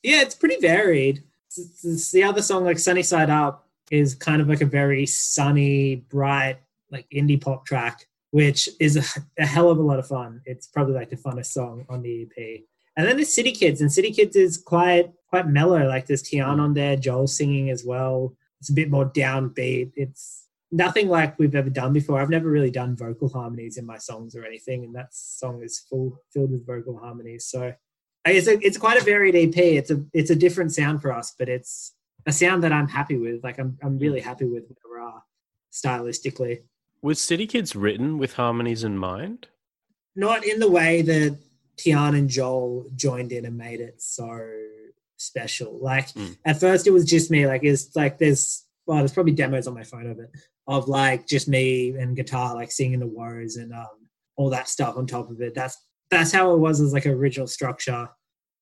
Yeah, 0.05 0.23
it's 0.23 0.35
pretty 0.37 0.61
varied. 0.61 1.19
It's- 1.51 1.85
it's 1.85 2.11
the 2.13 2.23
other 2.23 2.43
song, 2.43 2.65
like 2.65 2.79
Sunny 2.79 3.03
Side 3.03 3.31
Up, 3.31 3.69
is 3.91 4.15
kind 4.15 4.41
of 4.43 4.49
like 4.49 4.61
a 4.61 4.67
very 4.67 5.07
sunny, 5.07 5.97
bright, 5.97 6.59
like 6.91 7.07
indie 7.11 7.41
pop 7.41 7.67
track, 7.67 8.07
which 8.31 8.69
is 8.79 8.97
a, 8.97 9.03
a 9.43 9.47
hell 9.47 9.71
of 9.71 9.79
a 9.79 9.83
lot 9.83 9.99
of 9.99 10.07
fun. 10.07 10.41
It's 10.45 10.67
probably 10.69 10.95
like 10.95 11.11
the 11.11 11.17
funnest 11.17 11.47
song 11.47 11.85
on 11.89 12.03
the 12.03 12.23
EP. 12.23 12.61
And 12.97 13.07
then 13.07 13.17
there's 13.17 13.35
City 13.35 13.53
Kids, 13.53 13.81
and 13.81 13.93
City 13.93 14.11
Kids 14.11 14.37
is 14.37 14.57
quite 14.57 15.13
quite 15.29 15.49
mellow. 15.49 15.87
Like 15.87 16.07
there's 16.07 16.23
Tian 16.23 16.61
on 16.61 16.75
there, 16.75 16.97
Joel 16.97 17.27
singing 17.27 17.71
as 17.71 17.85
well. 17.85 18.35
It's 18.61 18.71
a 18.71 18.75
bit 18.75 18.91
more 18.91 19.11
downbeat. 19.11 19.93
It's 19.97 20.47
nothing 20.73 21.09
like 21.09 21.39
we've 21.39 21.55
ever 21.55 21.71
done 21.71 21.93
before. 21.93 22.21
I've 22.21 22.31
never 22.31 22.49
really 22.49 22.71
done 22.71 22.97
vocal 22.97 23.29
harmonies 23.29 23.77
in 23.77 23.87
my 23.87 23.99
songs 23.99 24.35
or 24.35 24.45
anything, 24.45 24.85
and 24.85 24.95
that 24.95 25.15
song 25.15 25.63
is 25.63 25.81
full 25.81 26.21
filled 26.33 26.53
with 26.53 26.67
vocal 26.67 26.99
harmonies. 26.99 27.47
So 27.47 27.73
it's 28.25 28.49
a, 28.49 28.59
it's 28.65 28.79
quite 28.79 29.01
a 29.01 29.05
varied 29.05 29.35
EP. 29.35 29.57
It's 29.57 29.91
a 29.91 30.05
it's 30.13 30.31
a 30.31 30.37
different 30.37 30.73
sound 30.73 31.03
for 31.03 31.13
us, 31.13 31.35
but 31.39 31.49
it's 31.49 31.93
a 32.27 32.33
sound 32.33 32.63
that 32.65 32.73
I'm 32.73 32.89
happy 32.89 33.17
with. 33.17 33.45
Like 33.45 33.59
I'm 33.59 33.79
I'm 33.83 33.99
really 33.99 34.21
happy 34.21 34.47
with 34.47 34.65
where 34.83 35.01
we 35.01 35.07
are 35.07 35.23
stylistically. 35.73 36.63
Was 37.03 37.21
City 37.21 37.47
Kids 37.47 37.77
written 37.77 38.19
with 38.19 38.35
harmonies 38.35 38.83
in 38.83 38.99
mind? 38.99 39.49
Not 40.17 40.45
in 40.45 40.61
the 40.61 40.71
way 40.71 41.03
that 41.03 41.39
Tian 41.79 42.15
and 42.15 42.29
Joel 42.29 42.87
joined 42.97 43.33
in 43.33 43.45
and 43.45 43.57
made 43.57 43.81
it 43.81 44.01
so 44.01 44.39
special. 45.17 45.79
Like 45.81 46.09
Mm. 46.13 46.37
at 46.45 46.61
first 46.61 46.87
it 46.87 46.91
was 46.93 47.05
just 47.05 47.31
me. 47.31 47.47
Like 47.47 47.65
it's 47.65 47.95
like 47.97 48.19
there's 48.19 48.65
well, 48.87 48.99
there's 48.99 49.13
probably 49.13 49.33
demos 49.33 49.67
on 49.67 49.75
my 49.75 49.83
phone 49.83 50.07
of 50.09 50.19
it 50.19 50.31
of 50.69 50.89
like 50.89 51.27
just 51.27 51.49
me 51.49 51.91
and 51.91 52.17
guitar 52.17 52.55
like 52.55 52.71
singing 52.73 53.01
the 53.01 53.07
woes 53.07 53.57
and 53.57 53.73
um 53.73 53.87
all 54.37 54.51
that 54.51 54.69
stuff 54.69 54.97
on 54.97 55.07
top 55.07 55.31
of 55.31 55.41
it. 55.41 55.55
That's 55.55 55.77
that's 56.11 56.33
how 56.33 56.53
it 56.55 56.59
was 56.59 56.81
as 56.81 56.93
like 56.93 57.07
original 57.07 57.47
structure. 57.47 58.09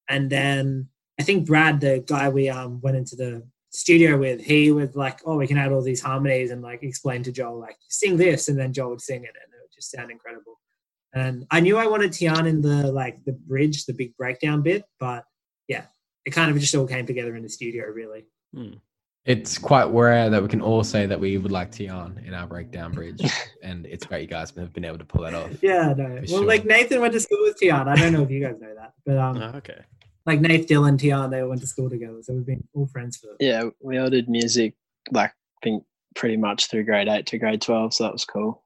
And 0.08 0.30
then 0.30 0.88
I 1.18 1.22
think 1.22 1.46
Brad, 1.46 1.80
the 1.80 2.02
guy 2.06 2.28
we 2.28 2.48
um 2.48 2.80
went 2.80 2.96
into 2.96 3.16
the 3.16 3.42
studio 3.70 4.16
with, 4.16 4.40
he 4.40 4.70
was 4.70 4.94
like, 4.94 5.20
"Oh, 5.26 5.36
we 5.36 5.46
can 5.48 5.58
add 5.58 5.72
all 5.72 5.82
these 5.82 6.00
harmonies," 6.00 6.50
and 6.52 6.62
like 6.62 6.82
explain 6.82 7.22
to 7.24 7.32
Joel 7.32 7.58
like, 7.58 7.76
"Sing 7.88 8.16
this," 8.16 8.48
and 8.48 8.58
then 8.58 8.72
Joel 8.72 8.90
would 8.90 9.00
sing 9.00 9.22
it, 9.24 9.28
and 9.34 9.52
it 9.52 9.60
would 9.62 9.72
just 9.74 9.90
sound 9.90 10.10
incredible. 10.10 10.60
And 11.14 11.46
I 11.50 11.60
knew 11.60 11.76
I 11.78 11.86
wanted 11.86 12.12
Tian 12.12 12.46
in 12.46 12.60
the 12.60 12.90
like 12.90 13.24
the 13.24 13.32
bridge, 13.32 13.84
the 13.86 13.92
big 13.92 14.16
breakdown 14.16 14.62
bit, 14.62 14.84
but 14.98 15.24
yeah, 15.68 15.84
it 16.24 16.30
kind 16.30 16.50
of 16.50 16.58
just 16.58 16.74
all 16.74 16.86
came 16.86 17.06
together 17.06 17.36
in 17.36 17.42
the 17.42 17.48
studio, 17.48 17.86
really. 17.86 18.24
Hmm. 18.52 18.74
It's 19.24 19.56
quite 19.56 19.84
rare 19.84 20.28
that 20.28 20.42
we 20.42 20.48
can 20.48 20.60
all 20.60 20.84
say 20.84 21.06
that 21.06 21.18
we 21.18 21.38
would 21.38 21.52
like 21.52 21.72
Tian 21.72 22.20
in 22.26 22.34
our 22.34 22.46
breakdown 22.46 22.92
bridge, 22.92 23.22
and 23.62 23.86
it's 23.86 24.04
great 24.04 24.22
you 24.22 24.26
guys 24.26 24.50
have 24.50 24.72
been 24.72 24.84
able 24.84 24.98
to 24.98 25.04
pull 25.04 25.22
that 25.22 25.34
off. 25.34 25.50
Yeah, 25.62 25.94
no. 25.96 26.04
Well, 26.04 26.26
sure. 26.26 26.44
like 26.44 26.64
Nathan 26.66 27.00
went 27.00 27.14
to 27.14 27.20
school 27.20 27.38
with 27.42 27.56
Tian. 27.56 27.88
I 27.88 27.94
don't 27.94 28.12
know 28.12 28.22
if 28.22 28.30
you 28.30 28.40
guys 28.44 28.56
know 28.60 28.74
that, 28.74 28.92
but 29.06 29.16
um, 29.16 29.38
Oh, 29.38 29.52
okay. 29.58 29.80
like 30.26 30.40
Nate, 30.40 30.68
Dylan, 30.68 30.98
Tian, 30.98 31.30
they 31.30 31.40
all 31.40 31.48
went 31.48 31.60
to 31.62 31.66
school 31.66 31.88
together, 31.88 32.18
so 32.22 32.34
we've 32.34 32.44
been 32.44 32.66
all 32.74 32.86
friends 32.86 33.16
for. 33.16 33.28
Yeah, 33.40 33.70
we 33.80 33.96
all 33.98 34.10
did 34.10 34.28
music 34.28 34.74
like 35.12 35.30
I 35.30 35.58
think 35.62 35.84
pretty 36.16 36.36
much 36.36 36.66
through 36.66 36.84
grade 36.84 37.08
eight 37.08 37.26
to 37.28 37.38
grade 37.38 37.62
twelve, 37.62 37.94
so 37.94 38.04
that 38.04 38.12
was 38.12 38.24
cool. 38.26 38.62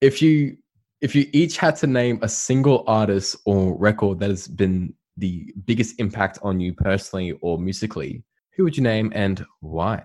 If 0.00 0.22
you 0.22 0.56
if 1.00 1.14
you 1.14 1.28
each 1.32 1.56
had 1.58 1.76
to 1.76 1.86
name 1.86 2.18
a 2.22 2.28
single 2.28 2.84
artist 2.86 3.36
or 3.44 3.76
record 3.76 4.18
that 4.20 4.30
has 4.30 4.48
been 4.48 4.94
the 5.16 5.52
biggest 5.64 5.98
impact 5.98 6.38
on 6.42 6.60
you 6.60 6.72
personally 6.74 7.32
or 7.42 7.58
musically, 7.58 8.22
who 8.54 8.64
would 8.64 8.76
you 8.76 8.82
name 8.82 9.12
and 9.14 9.44
why? 9.60 10.02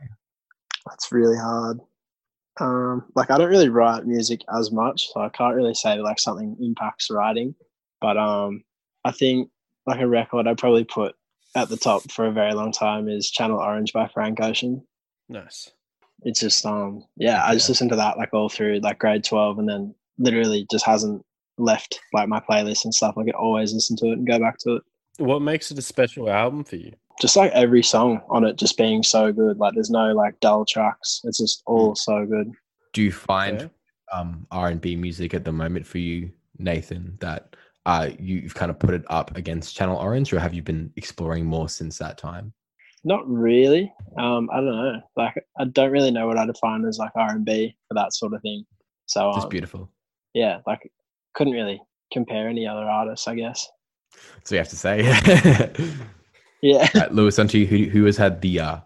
That's 0.87 1.11
really 1.11 1.37
hard. 1.37 1.79
Um, 2.59 3.05
like 3.15 3.31
I 3.31 3.37
don't 3.37 3.49
really 3.49 3.69
write 3.69 4.05
music 4.05 4.41
as 4.57 4.71
much, 4.71 5.07
so 5.11 5.21
I 5.21 5.29
can't 5.29 5.55
really 5.55 5.73
say 5.73 5.95
that 5.95 6.03
like 6.03 6.19
something 6.19 6.57
impacts 6.59 7.09
writing. 7.09 7.55
But 8.01 8.17
um, 8.17 8.63
I 9.05 9.11
think 9.11 9.49
like 9.87 10.01
a 10.01 10.07
record 10.07 10.47
I'd 10.47 10.57
probably 10.57 10.83
put 10.83 11.15
at 11.55 11.69
the 11.69 11.77
top 11.77 12.09
for 12.11 12.25
a 12.25 12.31
very 12.31 12.53
long 12.53 12.71
time 12.71 13.07
is 13.07 13.31
Channel 13.31 13.59
Orange 13.59 13.93
by 13.93 14.07
Frank 14.07 14.41
Ocean. 14.41 14.85
Nice. 15.29 15.71
It's 16.23 16.39
just 16.39 16.65
um, 16.65 17.05
yeah, 17.15 17.43
I 17.45 17.53
just 17.53 17.67
Yeah. 17.67 17.71
listened 17.71 17.89
to 17.91 17.95
that 17.95 18.17
like 18.17 18.33
all 18.33 18.49
through 18.49 18.79
like 18.79 18.99
grade 18.99 19.23
twelve, 19.23 19.57
and 19.57 19.67
then 19.67 19.95
literally 20.17 20.67
just 20.71 20.85
hasn't 20.85 21.23
left 21.57 21.99
like 22.13 22.27
my 22.27 22.39
playlist 22.39 22.85
and 22.85 22.93
stuff. 22.93 23.15
Like 23.17 23.27
I 23.27 23.37
always 23.37 23.73
listen 23.73 23.95
to 23.97 24.07
it 24.07 24.13
and 24.13 24.27
go 24.27 24.39
back 24.39 24.57
to 24.59 24.75
it. 24.77 24.83
What 25.17 25.41
makes 25.41 25.71
it 25.71 25.77
a 25.77 25.81
special 25.81 26.29
album 26.29 26.63
for 26.63 26.77
you? 26.77 26.93
Just 27.21 27.35
like 27.35 27.51
every 27.51 27.83
song 27.83 28.21
on 28.29 28.45
it 28.45 28.57
just 28.57 28.77
being 28.77 29.03
so 29.03 29.31
good. 29.31 29.57
Like 29.57 29.73
there's 29.75 29.89
no 29.89 30.13
like 30.13 30.39
dull 30.39 30.65
tracks. 30.65 31.21
It's 31.23 31.37
just 31.37 31.61
all 31.65 31.95
so 31.95 32.25
good. 32.25 32.51
Do 32.93 33.01
you 33.01 33.11
find 33.11 33.59
Fair? 33.59 33.69
um, 34.11 34.47
R 34.51 34.69
and 34.69 34.81
B 34.81 34.95
music 34.95 35.33
at 35.33 35.45
the 35.45 35.51
moment 35.51 35.85
for 35.85 35.99
you, 35.99 36.31
Nathan? 36.57 37.17
That 37.19 37.55
uh, 37.85 38.09
you've 38.19 38.55
kind 38.55 38.71
of 38.71 38.79
put 38.79 38.93
it 38.93 39.03
up 39.07 39.37
against 39.37 39.75
Channel 39.75 39.97
Orange, 39.97 40.33
or 40.33 40.39
have 40.39 40.53
you 40.53 40.63
been 40.63 40.91
exploring 40.95 41.45
more 41.45 41.69
since 41.69 41.97
that 41.99 42.17
time? 42.17 42.53
Not 43.03 43.27
really. 43.27 43.91
Um, 44.17 44.49
I 44.51 44.57
don't 44.57 44.65
know. 44.65 45.01
Like 45.15 45.45
I 45.59 45.65
don't 45.65 45.91
really 45.91 46.11
know 46.11 46.27
what 46.27 46.37
I 46.37 46.45
define 46.45 46.85
as 46.85 46.97
like 46.97 47.11
R 47.15 47.31
and 47.31 47.45
B 47.45 47.75
for 47.87 47.95
that 47.95 48.13
sort 48.13 48.33
of 48.33 48.41
thing. 48.41 48.65
So 49.07 49.31
Just 49.33 49.45
um, 49.45 49.49
beautiful. 49.49 49.89
Yeah, 50.33 50.59
like 50.65 50.91
couldn't 51.33 51.53
really 51.53 51.81
compare 52.11 52.47
any 52.47 52.67
other 52.67 52.83
artists, 52.83 53.27
I 53.27 53.35
guess. 53.35 53.67
So 54.43 54.55
you 54.55 54.59
have 54.59 54.69
to 54.69 54.75
say, 54.75 55.77
Yeah. 56.61 56.87
Right, 56.93 57.11
Lewis, 57.11 57.39
onto 57.39 57.57
you. 57.57 57.65
Who, 57.65 57.89
who 57.89 58.05
has 58.05 58.17
had 58.17 58.41
the 58.41 58.59
uh, 58.59 58.77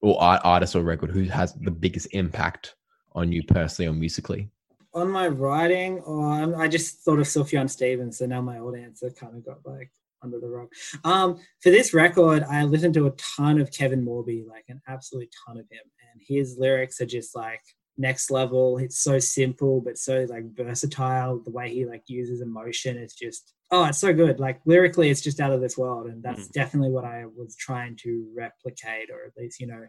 or 0.00 0.20
art, 0.22 0.40
artist 0.44 0.76
or 0.76 0.82
record 0.82 1.10
who 1.10 1.24
has 1.24 1.54
the 1.54 1.70
biggest 1.70 2.08
impact 2.12 2.76
on 3.12 3.32
you 3.32 3.42
personally 3.42 3.88
or 3.88 3.92
musically? 3.92 4.48
On 4.94 5.10
my 5.10 5.26
writing, 5.26 5.98
or 6.00 6.42
um, 6.42 6.54
I 6.54 6.68
just 6.68 7.00
thought 7.00 7.18
of 7.18 7.26
Sufjan 7.26 7.68
Stevens, 7.68 8.18
so 8.18 8.26
now 8.26 8.40
my 8.40 8.58
old 8.60 8.76
answer 8.76 9.10
kind 9.10 9.34
of 9.34 9.44
got 9.44 9.58
like 9.66 9.90
under 10.22 10.38
the 10.38 10.48
rug. 10.48 10.68
Um, 11.02 11.40
for 11.60 11.70
this 11.70 11.92
record, 11.92 12.44
I 12.44 12.62
listened 12.62 12.94
to 12.94 13.08
a 13.08 13.10
ton 13.12 13.60
of 13.60 13.72
Kevin 13.72 14.04
Morby, 14.04 14.46
like 14.46 14.66
an 14.68 14.80
absolute 14.86 15.34
ton 15.44 15.58
of 15.58 15.68
him, 15.68 15.82
and 16.12 16.22
his 16.24 16.56
lyrics 16.58 17.00
are 17.00 17.06
just 17.06 17.34
like 17.34 17.62
next 17.96 18.30
level. 18.30 18.78
It's 18.78 18.98
so 18.98 19.18
simple 19.18 19.80
but 19.80 19.98
so 19.98 20.26
like 20.28 20.54
versatile. 20.56 21.40
The 21.40 21.50
way 21.50 21.72
he 21.72 21.84
like 21.84 22.04
uses 22.06 22.40
emotion, 22.40 22.96
it's 22.96 23.14
just 23.14 23.54
oh, 23.70 23.84
it's 23.84 23.98
so 23.98 24.12
good. 24.12 24.40
Like 24.40 24.60
lyrically, 24.64 25.10
it's 25.10 25.20
just 25.20 25.40
out 25.40 25.52
of 25.52 25.60
this 25.60 25.78
world, 25.78 26.06
and 26.06 26.22
that's 26.22 26.48
mm. 26.48 26.52
definitely 26.52 26.90
what 26.90 27.04
I 27.04 27.24
was 27.36 27.56
trying 27.56 27.96
to 28.02 28.26
replicate, 28.36 29.10
or 29.10 29.26
at 29.26 29.36
least 29.36 29.60
you 29.60 29.66
know, 29.66 29.86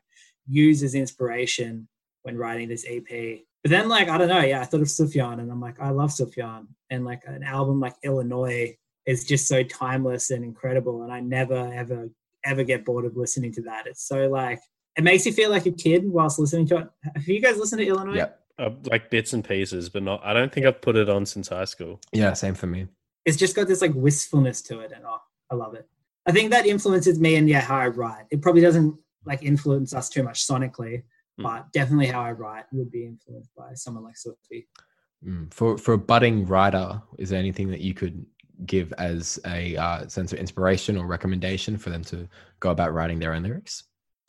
use 0.47 0.83
as 0.83 0.95
inspiration 0.95 1.87
when 2.23 2.37
writing 2.37 2.67
this 2.67 2.85
EP. 2.89 3.39
But 3.63 3.71
then, 3.71 3.89
like, 3.89 4.09
I 4.09 4.17
don't 4.17 4.27
know, 4.27 4.41
yeah, 4.41 4.61
I 4.61 4.65
thought 4.65 4.81
of 4.81 4.87
Sufjan, 4.87 5.39
and 5.39 5.51
I'm 5.51 5.61
like, 5.61 5.79
I 5.79 5.89
love 5.89 6.11
Sufjan, 6.11 6.67
and 6.89 7.05
like 7.05 7.23
an 7.25 7.43
album 7.43 7.79
like 7.79 7.95
Illinois 8.03 8.75
is 9.05 9.25
just 9.25 9.47
so 9.47 9.63
timeless 9.63 10.31
and 10.31 10.43
incredible, 10.43 11.03
and 11.03 11.11
I 11.11 11.19
never 11.19 11.71
ever 11.73 12.09
ever 12.43 12.63
get 12.63 12.85
bored 12.85 13.05
of 13.05 13.17
listening 13.17 13.51
to 13.53 13.61
that. 13.63 13.87
It's 13.87 14.07
so 14.07 14.27
like 14.27 14.59
it 14.97 15.03
makes 15.03 15.25
you 15.25 15.33
feel 15.33 15.49
like 15.49 15.65
a 15.65 15.71
kid 15.71 16.09
whilst 16.09 16.39
listening 16.39 16.67
to 16.67 16.77
it. 16.77 16.89
Have 17.15 17.27
you 17.27 17.41
guys 17.41 17.57
listened 17.57 17.79
to 17.79 17.87
Illinois? 17.87 18.15
Yeah. 18.15 18.29
Uh, 18.57 18.69
like 18.89 19.09
bits 19.09 19.33
and 19.33 19.43
pieces, 19.43 19.89
but 19.89 20.01
not. 20.01 20.21
I 20.23 20.33
don't 20.33 20.51
think 20.51 20.65
I've 20.65 20.81
put 20.81 20.95
it 20.95 21.09
on 21.09 21.25
since 21.25 21.49
high 21.49 21.65
school. 21.65 21.99
Yeah, 22.13 22.31
same 22.33 22.55
for 22.55 22.67
me. 22.67 22.87
It's 23.25 23.35
just 23.35 23.55
got 23.55 23.67
this 23.67 23.81
like 23.81 23.93
wistfulness 23.93 24.61
to 24.63 24.79
it, 24.79 24.93
and 24.95 25.03
oh, 25.05 25.19
I 25.51 25.55
love 25.55 25.73
it. 25.73 25.85
I 26.25 26.31
think 26.31 26.51
that 26.51 26.65
influences 26.65 27.19
me 27.19 27.35
and 27.35 27.49
yeah, 27.49 27.59
how 27.59 27.75
I 27.75 27.87
write. 27.87 28.25
It 28.31 28.41
probably 28.41 28.61
doesn't 28.61 28.97
like 29.25 29.43
influence 29.43 29.93
us 29.93 30.07
too 30.07 30.23
much 30.23 30.47
sonically, 30.47 31.03
mm. 31.37 31.43
but 31.43 31.71
definitely 31.73 32.07
how 32.07 32.21
I 32.21 32.31
write 32.31 32.63
would 32.71 32.91
be 32.91 33.05
influenced 33.05 33.53
by 33.55 33.73
someone 33.73 34.05
like 34.05 34.15
Sophie. 34.15 34.67
Mm. 35.25 35.53
For 35.53 35.77
for 35.77 35.93
a 35.93 35.97
budding 35.97 36.45
writer, 36.45 37.01
is 37.17 37.29
there 37.29 37.39
anything 37.39 37.69
that 37.71 37.81
you 37.81 37.93
could 37.93 38.25
give 38.65 38.93
as 38.97 39.37
a 39.45 39.75
uh, 39.75 40.07
sense 40.07 40.31
of 40.31 40.39
inspiration 40.39 40.97
or 40.97 41.07
recommendation 41.07 41.77
for 41.77 41.89
them 41.89 42.05
to 42.05 42.25
go 42.61 42.69
about 42.69 42.93
writing 42.93 43.19
their 43.19 43.33
own 43.33 43.43
lyrics? 43.43 43.83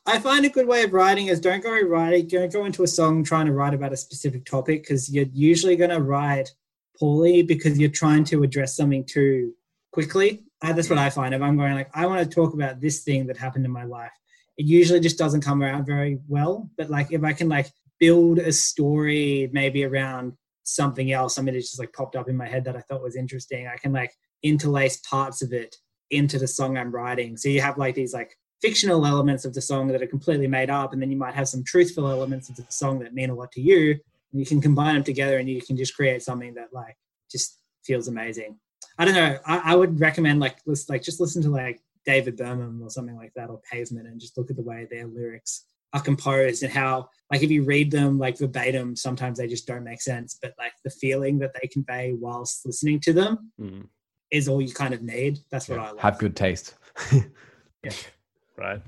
I 0.09 0.21
find 0.21 0.45
a 0.45 0.49
good 0.49 0.69
way 0.69 0.85
of 0.85 0.93
writing 0.93 1.27
is 1.27 1.41
don't 1.41 1.65
go 1.65 1.81
writing, 1.81 2.29
don't 2.29 2.53
go 2.53 2.65
into 2.65 2.85
a 2.85 2.89
song 2.89 3.25
trying 3.25 3.47
to 3.47 3.53
write 3.53 3.75
about 3.75 3.93
a 3.93 3.97
specific 3.97 4.45
topic 4.45 4.83
because 4.83 5.11
you're 5.11 5.27
usually 5.33 5.75
going 5.75 5.91
to 5.91 6.01
write 6.01 6.55
poorly 6.97 7.43
because 7.43 7.77
you're 7.77 7.91
trying 7.91 8.23
to 8.25 8.45
address 8.45 8.77
something 8.77 9.05
too 9.05 9.53
quickly. 9.91 10.45
Uh, 10.63 10.73
that's 10.73 10.89
what 10.89 10.99
I 10.99 11.11
find. 11.11 11.35
If 11.35 11.43
I'm 11.43 11.57
going 11.57 11.75
like, 11.75 11.91
I 11.93 12.07
want 12.07 12.23
to 12.23 12.35
talk 12.35 12.55
about 12.55 12.81
this 12.81 13.03
thing 13.03 13.27
that 13.27 13.37
happened 13.37 13.65
in 13.65 13.73
my 13.73 13.83
life, 13.83 14.13
it 14.57 14.65
usually 14.65 15.01
just 15.01 15.19
doesn't 15.19 15.41
come 15.41 15.61
around 15.61 15.87
very 15.87 16.21
well. 16.29 16.71
But 16.79 16.89
like, 16.89 17.13
if 17.13 17.25
I 17.25 17.33
can 17.33 17.49
like 17.49 17.69
build 17.99 18.39
a 18.39 18.53
story 18.53 19.51
maybe 19.53 19.85
around 19.85 20.35
something 20.63 21.11
else, 21.11 21.35
something 21.35 21.53
that 21.53 21.61
just 21.61 21.81
like 21.81 21.93
popped 21.93 22.15
up 22.15 22.29
in 22.29 22.37
my 22.37 22.47
head 22.47 22.65
that 22.65 22.77
I 22.77 22.81
thought 22.81 23.03
was 23.03 23.17
interesting, 23.17 23.67
I 23.67 23.77
can 23.77 23.93
like 23.93 24.13
interlace 24.45 24.99
parts 24.99 25.43
of 25.43 25.53
it 25.53 25.75
into 26.13 26.39
the 26.39 26.47
song 26.47 26.79
I'm 26.79 26.93
writing. 26.93 27.37
So 27.37 27.49
you 27.49 27.61
have 27.61 27.77
like 27.77 27.97
these 27.97 28.15
like 28.15 28.37
fictional 28.61 29.07
elements 29.07 29.45
of 29.45 29.55
the 29.55 29.61
song 29.61 29.89
that 29.89 30.03
are 30.03 30.07
completely 30.07 30.47
made 30.47 30.71
up, 30.71 30.93
and 30.93 31.01
then 31.01 31.11
you 31.11 31.17
might 31.17 31.35
have 31.35 31.49
some 31.49 31.65
truthful 31.65 32.09
elements 32.09 32.49
of 32.49 32.57
the 32.57 32.67
song 32.69 32.99
that 33.01 33.15
mean 33.15 33.31
a 33.31 33.35
lot 33.35 33.53
to 33.53 33.61
you. 33.61 33.91
And 34.33 34.41
you 34.41 34.47
can 34.47 34.61
combine 34.61 34.95
them 34.95 35.05
together, 35.05 35.39
and 35.39 35.49
you 35.49 35.61
can 35.63 35.77
just 35.77 35.95
create 35.95 36.23
something 36.23 36.55
that 36.55 36.73
like 36.73 36.97
just 37.31 37.61
feels 37.85 38.09
amazing. 38.09 38.59
I 38.99 39.05
don't 39.05 39.15
know. 39.15 39.39
I, 39.47 39.73
I 39.73 39.75
would 39.75 40.01
recommend 40.01 40.41
like 40.41 40.57
list, 40.67 40.89
like 40.91 41.03
just 41.03 41.21
listen 41.21 41.43
to 41.43 41.51
like 41.51 41.81
David 42.05 42.37
Berman 42.37 42.81
or 42.83 42.91
something 42.91 43.17
like 43.17 43.33
that, 43.37 43.51
or 43.51 43.61
Pavement, 43.71 44.07
and 44.07 44.21
just 44.21 44.37
look 44.37 44.51
at 44.51 44.57
the 44.57 44.63
way 44.63 44.87
their 44.91 45.07
lyrics 45.07 45.65
are 45.93 46.01
composed 46.01 46.63
and 46.63 46.73
how 46.73 47.09
like 47.31 47.43
if 47.43 47.51
you 47.51 47.63
read 47.63 47.91
them 47.91 48.19
like 48.19 48.39
verbatim, 48.39 48.97
sometimes 48.97 49.39
they 49.39 49.47
just 49.47 49.67
don't 49.67 49.85
make 49.85 50.01
sense. 50.01 50.39
But 50.41 50.55
like 50.59 50.73
the 50.85 50.91
feeling 50.91 51.39
that 51.39 51.53
they 51.61 51.69
convey 51.69 52.13
whilst 52.13 52.67
listening 52.67 53.01
to 53.01 53.13
them 53.13 53.53
mm. 53.61 53.87
is 54.31 54.49
all 54.49 54.61
you 54.61 54.73
kind 54.73 54.95
of 54.95 55.03
need. 55.03 55.39
That's 55.51 55.69
what. 55.69 55.79
I 55.79 55.91
love. 55.91 56.01
Have 56.01 56.19
good 56.19 56.37
taste. 56.37 56.75
yeah 57.13 57.93
right? 58.59 58.83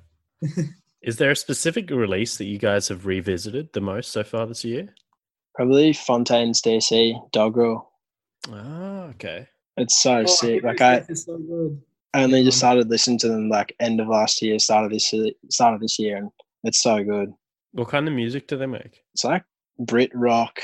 Is 1.03 1.17
there 1.17 1.31
a 1.31 1.37
specific 1.37 1.91
release 1.91 2.37
that 2.39 2.47
you 2.47 2.59
guys 2.59 2.89
have 2.89 3.07
revisited 3.07 3.73
the 3.73 3.81
most 3.81 4.11
so 4.11 4.25
far 4.25 4.47
this 4.47 4.65
year? 4.65 4.95
Probably 5.55 5.93
Fontaines 5.93 6.61
DC 6.63 7.31
Dogrel. 7.33 7.85
Ah, 8.53 9.05
okay. 9.11 9.49
It's 9.77 10.01
so 10.03 10.19
oh, 10.19 10.27
sick. 10.27 10.65
Like 10.65 10.81
I, 10.81 11.03
so 11.03 11.77
I 12.15 12.25
only 12.25 12.43
just 12.43 12.59
started 12.59 12.89
listening 12.89 13.19
to 13.19 13.29
them 13.29 13.49
like 13.49 13.75
end 13.81 14.01
of 14.01 14.09
last 14.09 14.43
year, 14.43 14.59
start 14.59 14.85
of 14.85 14.91
this 14.91 15.13
year, 15.13 15.31
start 15.51 15.75
of 15.75 15.81
this 15.81 15.99
year, 15.99 16.17
and 16.17 16.31
it's 16.65 16.83
so 16.83 17.03
good. 17.05 17.33
What 17.73 17.89
kind 17.89 18.09
of 18.09 18.15
music 18.15 18.49
do 18.49 18.57
they 18.57 18.67
make? 18.67 19.03
It's 19.15 19.25
like 19.25 19.45
Brit 19.79 20.11
rock, 20.15 20.61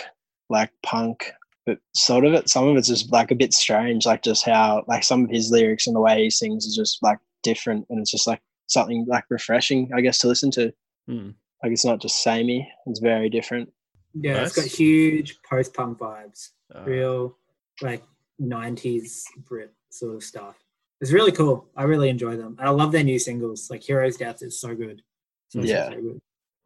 like 0.51 0.71
punk, 0.83 1.33
but 1.67 1.79
sort 1.95 2.25
of 2.25 2.35
it. 2.35 2.49
Some 2.49 2.67
of 2.67 2.77
it's 2.77 2.89
just 2.89 3.13
like 3.13 3.31
a 3.31 3.37
bit 3.37 3.55
strange, 3.55 4.07
like 4.07 4.23
just 4.23 4.45
how 4.45 4.85
like 4.89 5.05
some 5.05 5.25
of 5.25 5.31
his 5.31 5.51
lyrics 5.51 5.87
and 5.87 5.95
the 5.95 6.01
way 6.01 6.25
he 6.25 6.31
sings 6.31 6.67
is 6.67 6.75
just 6.75 7.03
like 7.03 7.19
different, 7.43 7.87
and 7.91 8.01
it's 8.01 8.11
just 8.11 8.27
like 8.27 8.41
something 8.67 9.05
like 9.09 9.25
refreshing, 9.31 9.91
I 9.95 10.01
guess, 10.01 10.19
to 10.21 10.29
listen 10.29 10.51
to. 10.53 10.73
Mm. 11.09 11.35
Like 11.63 11.73
it's 11.73 11.85
not 11.85 12.01
just 12.01 12.23
samey; 12.23 12.71
it's 12.87 13.01
very 13.01 13.29
different. 13.29 13.73
Yeah, 14.15 14.35
nice. 14.35 14.49
it's 14.49 14.57
got 14.57 14.67
huge 14.67 15.39
post 15.43 15.75
punk 15.75 15.99
vibes, 15.99 16.51
uh, 16.75 16.83
real 16.85 17.37
like 17.83 18.03
'90s 18.41 19.23
Brit 19.49 19.73
sort 19.91 20.15
of 20.15 20.23
stuff. 20.23 20.57
It's 21.01 21.13
really 21.13 21.33
cool. 21.33 21.69
I 21.77 21.85
really 21.85 22.09
enjoy 22.09 22.37
them, 22.37 22.57
and 22.59 22.69
I 22.69 22.71
love 22.71 22.93
their 22.93 23.05
new 23.05 23.19
singles. 23.19 23.71
Like 23.71 23.83
Hero's 23.83 24.17
Death 24.17 24.43
is 24.43 24.61
so 24.61 24.75
good. 24.75 25.03
So 25.49 25.61
yeah, 25.61 25.89
so 25.89 26.01
good. 26.01 26.21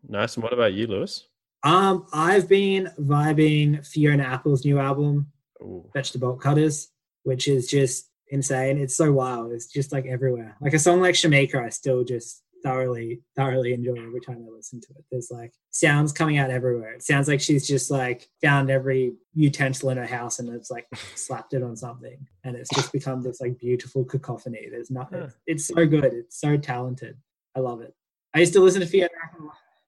nice. 0.09 0.35
And 0.37 0.43
what 0.43 0.53
about 0.53 0.73
you, 0.75 0.87
Lewis? 0.87 1.27
Um, 1.63 2.07
I've 2.13 2.49
been 2.49 2.91
vibing 3.01 3.87
Fiona 3.87 4.23
Apple's 4.23 4.65
new 4.65 4.79
album, 4.79 5.33
Ooh. 5.61 5.89
Fetch 5.93 6.13
the 6.13 6.19
Bolt 6.19 6.41
Cutters, 6.41 6.89
which 7.25 7.49
is 7.49 7.67
just 7.67 8.11
insane. 8.31 8.79
It's 8.79 8.97
so 8.97 9.13
wild. 9.13 9.53
It's 9.53 9.67
just 9.67 9.93
like 9.93 10.07
everywhere. 10.07 10.57
Like 10.61 10.75
a 10.75 10.79
song 10.79 11.01
like 11.01 11.15
Shameika, 11.15 11.65
I 11.65 11.69
still 11.71 12.05
just 12.05 12.43
thoroughly, 12.63 13.21
thoroughly 13.37 13.73
enjoy 13.73 13.95
every 13.95 14.21
time 14.21 14.45
I 14.47 14.51
listen 14.51 14.81
to 14.81 14.89
it. 14.99 15.05
There's 15.11 15.31
like 15.31 15.53
sounds 15.71 16.13
coming 16.13 16.39
out 16.39 16.51
everywhere. 16.51 16.93
It 16.93 17.03
sounds 17.03 17.29
like 17.29 17.41
she's 17.41 17.67
just 17.67 17.91
like 17.91 18.29
found 18.43 18.71
every 18.71 19.15
utensil 19.35 19.91
in 19.91 19.97
her 19.97 20.07
house 20.07 20.39
and 20.39 20.49
it's 20.49 20.71
like 20.71 20.87
slapped 21.15 21.55
it 21.55 21.63
on 21.63 21.77
something. 21.77 22.27
And 22.45 22.57
it's 22.57 22.71
just 22.75 22.93
become 22.93 23.23
this 23.23 23.41
like 23.41 23.59
beautiful 23.59 24.05
cacophony. 24.05 24.69
There's 24.71 24.91
nothing. 24.91 25.23
It's, 25.23 25.37
it's 25.47 25.67
so 25.69 25.87
good. 25.87 26.05
It's 26.05 26.41
so 26.41 26.57
talented. 26.57 27.17
I 27.57 27.61
love 27.61 27.81
it. 27.81 27.95
I 28.35 28.41
used 28.41 28.53
to 28.55 28.61
listen 28.61 28.81
to 28.81 28.87
Fiona. 28.87 29.11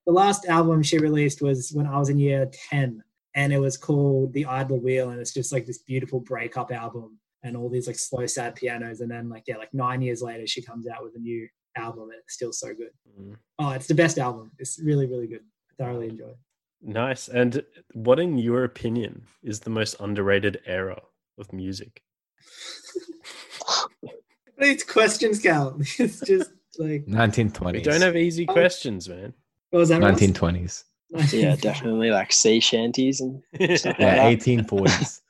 The 0.07 0.13
last 0.13 0.47
album 0.47 0.83
she 0.83 0.99
released 0.99 1.43
was 1.43 1.71
when 1.73 1.87
I 1.87 1.99
was 1.99 2.09
in 2.09 2.19
year 2.19 2.51
10 2.71 3.03
and 3.35 3.53
it 3.53 3.59
was 3.59 3.77
called 3.77 4.33
The 4.33 4.47
Idler 4.47 4.79
Wheel. 4.79 5.11
And 5.11 5.21
it's 5.21 5.35
just 5.35 5.53
like 5.53 5.67
this 5.67 5.79
beautiful 5.79 6.21
breakup 6.21 6.73
album 6.73 7.20
and 7.43 7.57
all 7.57 7.69
these 7.69 7.87
like 7.87 7.97
slow 7.97 8.27
sad 8.27 8.55
pianos 8.55 9.01
and 9.01 9.11
then 9.11 9.29
like 9.29 9.45
yeah 9.47 9.57
like 9.57 9.73
nine 9.73 10.03
years 10.03 10.23
later 10.23 10.47
she 10.47 10.63
comes 10.63 10.87
out 10.89 11.03
with 11.03 11.15
a 11.17 11.19
new 11.19 11.49
album 11.77 12.11
and 12.11 12.19
it's 12.23 12.35
still 12.35 12.53
so 12.53 12.69
good. 12.75 12.91
Mm. 13.19 13.37
oh 13.59 13.71
it's 13.71 13.87
the 13.87 13.95
best 13.95 14.19
album. 14.19 14.51
It's 14.59 14.81
really 14.83 15.07
really 15.07 15.27
good. 15.27 15.43
I 15.71 15.75
thoroughly 15.83 16.09
enjoy 16.09 16.29
it. 16.29 16.39
Nice. 16.83 17.29
And 17.29 17.63
what 17.93 18.19
in 18.19 18.39
your 18.39 18.65
opinion 18.65 19.23
is 19.43 19.61
the 19.61 19.71
most 19.71 19.97
underrated 20.01 20.61
era 20.65 21.01
of 21.39 21.53
music? 21.53 22.03
These 24.59 24.85
questions 24.85 25.41
count 25.41 25.81
it's 25.99 26.21
just 26.21 26.51
like 26.79 27.07
1920s 27.07 27.73
we 27.73 27.83
don't 27.83 28.03
have 28.03 28.17
easy 28.17 28.47
oh. 28.49 28.53
questions 28.53 29.09
man. 29.09 29.33
What 29.71 29.81
was 29.81 29.89
that 29.91 30.01
1920s 30.01 30.85
yeah 31.33 31.57
definitely 31.57 32.11
like 32.11 32.33
sea 32.33 32.61
shanties 32.61 33.21
and 33.21 33.43
stuff 33.79 33.97
yeah. 33.99 34.25
like 34.25 34.39
1840s 34.39 35.21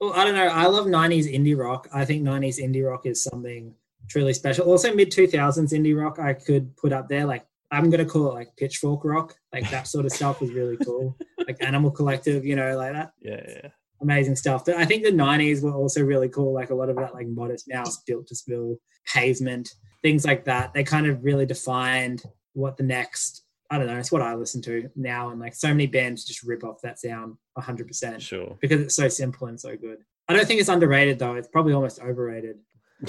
Well, 0.00 0.14
I 0.14 0.24
don't 0.24 0.34
know. 0.34 0.46
I 0.46 0.66
love 0.66 0.86
90s 0.86 1.32
indie 1.32 1.56
rock. 1.56 1.88
I 1.92 2.04
think 2.04 2.22
90s 2.22 2.58
indie 2.58 2.88
rock 2.88 3.04
is 3.04 3.22
something 3.22 3.74
truly 4.08 4.32
special. 4.32 4.66
Also, 4.66 4.94
mid 4.94 5.10
2000s 5.10 5.72
indie 5.72 5.96
rock, 5.96 6.18
I 6.18 6.32
could 6.32 6.74
put 6.76 6.92
up 6.92 7.08
there. 7.08 7.26
Like, 7.26 7.44
I'm 7.70 7.90
going 7.90 8.04
to 8.04 8.10
call 8.10 8.30
it 8.30 8.34
like 8.34 8.56
pitchfork 8.56 9.04
rock. 9.04 9.34
Like, 9.52 9.70
that 9.70 9.86
sort 9.86 10.06
of 10.06 10.12
stuff 10.12 10.40
was 10.40 10.52
really 10.52 10.76
cool. 10.78 11.16
Like, 11.46 11.56
Animal 11.62 11.90
Collective, 11.90 12.44
you 12.44 12.54
know, 12.54 12.76
like 12.76 12.92
that. 12.92 13.12
Yeah, 13.18 13.40
yeah. 13.48 13.68
Amazing 14.02 14.36
stuff. 14.36 14.64
But 14.64 14.76
I 14.76 14.84
think 14.84 15.02
the 15.02 15.10
90s 15.10 15.62
were 15.62 15.72
also 15.72 16.02
really 16.02 16.28
cool. 16.28 16.52
Like, 16.52 16.70
a 16.70 16.74
lot 16.74 16.90
of 16.90 16.96
that, 16.96 17.14
like 17.14 17.26
Modest 17.26 17.66
Mouse, 17.68 18.02
Built 18.06 18.28
to 18.28 18.36
Spill, 18.36 18.76
Pavement, 19.12 19.68
things 20.02 20.24
like 20.24 20.44
that. 20.44 20.72
They 20.72 20.84
kind 20.84 21.06
of 21.06 21.24
really 21.24 21.46
defined 21.46 22.22
what 22.52 22.76
the 22.76 22.84
next 22.84 23.42
I 23.70 23.78
don't 23.78 23.86
know. 23.86 23.96
It's 23.96 24.10
what 24.10 24.22
I 24.22 24.34
listen 24.34 24.60
to 24.62 24.90
now, 24.96 25.30
and 25.30 25.40
like 25.40 25.54
so 25.54 25.68
many 25.68 25.86
bands 25.86 26.24
just 26.24 26.42
rip 26.42 26.64
off 26.64 26.80
that 26.82 26.98
sound 26.98 27.36
100. 27.54 27.86
percent 27.86 28.20
Sure. 28.20 28.56
Because 28.60 28.80
it's 28.80 28.96
so 28.96 29.08
simple 29.08 29.46
and 29.46 29.60
so 29.60 29.76
good. 29.76 29.98
I 30.28 30.32
don't 30.32 30.46
think 30.46 30.60
it's 30.60 30.68
underrated 30.68 31.18
though. 31.18 31.36
It's 31.36 31.48
probably 31.48 31.72
almost 31.72 32.00
overrated. 32.00 32.58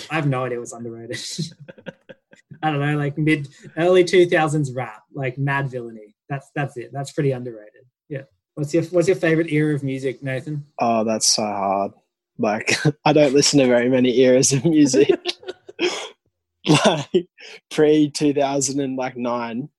I 0.09 0.15
have 0.15 0.27
no 0.27 0.45
idea 0.45 0.59
what's 0.59 0.73
underrated. 0.73 1.19
I 2.63 2.69
don't 2.69 2.79
know, 2.79 2.95
like 2.97 3.17
mid 3.17 3.49
early 3.75 4.03
2000s 4.03 4.75
rap, 4.75 5.01
like 5.13 5.35
Madvillainy. 5.37 6.13
That's 6.29 6.49
that's 6.55 6.77
it. 6.77 6.91
That's 6.93 7.11
pretty 7.11 7.31
underrated. 7.31 7.85
Yeah. 8.07 8.23
What's 8.53 8.73
your 8.73 8.83
What's 8.83 9.07
your 9.07 9.17
favorite 9.17 9.51
era 9.51 9.73
of 9.73 9.83
music, 9.83 10.21
Nathan? 10.21 10.65
Oh, 10.79 11.03
that's 11.03 11.27
so 11.27 11.43
hard. 11.43 11.91
Like 12.37 12.71
I 13.05 13.13
don't 13.13 13.33
listen 13.33 13.59
to 13.59 13.67
very 13.67 13.89
many 13.89 14.19
eras 14.19 14.53
of 14.53 14.63
music. 14.63 15.09
like 16.85 17.27
pre 17.71 18.11
2009 18.11 19.69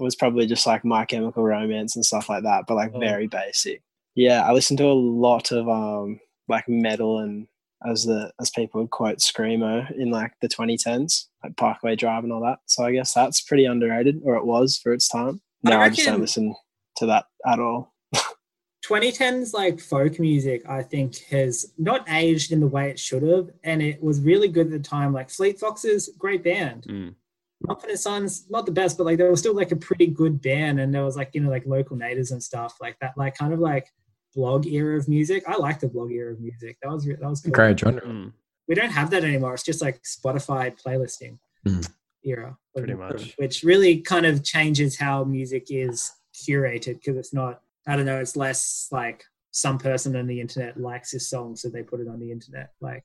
was 0.00 0.16
probably 0.16 0.46
just 0.46 0.66
like 0.66 0.84
My 0.84 1.04
Chemical 1.04 1.42
Romance 1.42 1.96
and 1.96 2.04
stuff 2.04 2.28
like 2.28 2.42
that, 2.44 2.64
but 2.66 2.74
like 2.74 2.92
oh. 2.94 2.98
very 2.98 3.26
basic. 3.26 3.82
Yeah, 4.14 4.42
I 4.42 4.52
listened 4.52 4.78
to 4.78 4.86
a 4.86 4.92
lot 4.92 5.52
of 5.52 5.68
um 5.68 6.20
like 6.48 6.68
metal 6.68 7.18
and 7.18 7.46
as 7.88 8.04
the 8.04 8.32
as 8.40 8.50
people 8.50 8.80
would 8.80 8.90
quote 8.90 9.18
screamo 9.18 9.90
in 9.96 10.10
like 10.10 10.32
the 10.40 10.48
2010s, 10.48 11.26
like 11.42 11.56
Parkway 11.56 11.96
Drive 11.96 12.24
and 12.24 12.32
all 12.32 12.42
that. 12.42 12.58
So 12.66 12.84
I 12.84 12.92
guess 12.92 13.14
that's 13.14 13.40
pretty 13.40 13.64
underrated, 13.64 14.20
or 14.24 14.36
it 14.36 14.44
was 14.44 14.78
for 14.78 14.92
its 14.92 15.08
time. 15.08 15.40
Now 15.62 15.80
I, 15.80 15.84
I 15.84 15.88
just 15.88 16.06
don't 16.06 16.20
listen 16.20 16.54
to 16.96 17.06
that 17.06 17.26
at 17.46 17.58
all. 17.58 17.94
2010s 18.84 19.54
like 19.54 19.80
folk 19.80 20.18
music, 20.18 20.68
I 20.68 20.82
think, 20.82 21.18
has 21.30 21.72
not 21.78 22.08
aged 22.10 22.52
in 22.52 22.60
the 22.60 22.66
way 22.66 22.90
it 22.90 22.98
should 22.98 23.22
have, 23.22 23.50
and 23.64 23.82
it 23.82 24.02
was 24.02 24.20
really 24.20 24.48
good 24.48 24.66
at 24.66 24.72
the 24.72 24.78
time. 24.78 25.12
Like 25.12 25.30
Fleet 25.30 25.58
Foxes, 25.58 26.10
great 26.18 26.42
band. 26.42 26.86
Mm. 26.88 27.14
Mumford 27.62 27.90
and 27.90 27.98
Sons, 28.00 28.46
not 28.48 28.64
the 28.66 28.72
best, 28.72 28.96
but 28.96 29.04
like 29.04 29.18
they 29.18 29.24
were 29.24 29.36
still 29.36 29.54
like 29.54 29.72
a 29.72 29.76
pretty 29.76 30.06
good 30.06 30.40
band, 30.40 30.80
and 30.80 30.94
there 30.94 31.04
was 31.04 31.16
like 31.16 31.30
you 31.34 31.40
know 31.42 31.50
like 31.50 31.66
local 31.66 31.96
natives 31.96 32.30
and 32.30 32.42
stuff 32.42 32.76
like 32.80 32.96
that, 33.00 33.12
like 33.16 33.36
kind 33.36 33.52
of 33.52 33.58
like 33.60 33.86
blog 34.34 34.66
era 34.66 34.96
of 34.98 35.08
music. 35.08 35.42
I 35.46 35.56
like 35.56 35.80
the 35.80 35.88
blog 35.88 36.10
era 36.12 36.32
of 36.32 36.40
music. 36.40 36.78
That 36.82 36.90
was 36.90 37.04
that 37.04 37.20
was 37.20 37.40
cool. 37.42 37.52
Great 37.52 37.78
genre. 37.78 38.00
Mm, 38.02 38.32
We 38.68 38.74
don't 38.74 38.90
have 38.92 39.10
that 39.10 39.24
anymore. 39.24 39.54
It's 39.54 39.62
just 39.62 39.82
like 39.82 40.02
Spotify 40.02 40.74
playlisting 40.80 41.38
Mm. 41.68 41.86
era, 42.24 42.56
Pretty 42.74 42.94
much. 42.94 43.34
which 43.36 43.62
really 43.62 44.00
kind 44.00 44.24
of 44.24 44.42
changes 44.42 44.96
how 44.98 45.24
music 45.24 45.66
is 45.68 46.10
curated 46.34 46.94
because 46.94 47.16
it's 47.18 47.34
not. 47.34 47.60
I 47.86 47.96
don't 47.96 48.06
know. 48.06 48.18
It's 48.20 48.36
less 48.36 48.88
like 48.90 49.24
some 49.50 49.76
person 49.78 50.16
on 50.16 50.26
the 50.26 50.40
internet 50.40 50.80
likes 50.80 51.10
this 51.10 51.28
song, 51.28 51.56
so 51.56 51.68
they 51.68 51.82
put 51.82 52.00
it 52.00 52.08
on 52.08 52.18
the 52.20 52.30
internet. 52.32 52.72
Like 52.80 53.04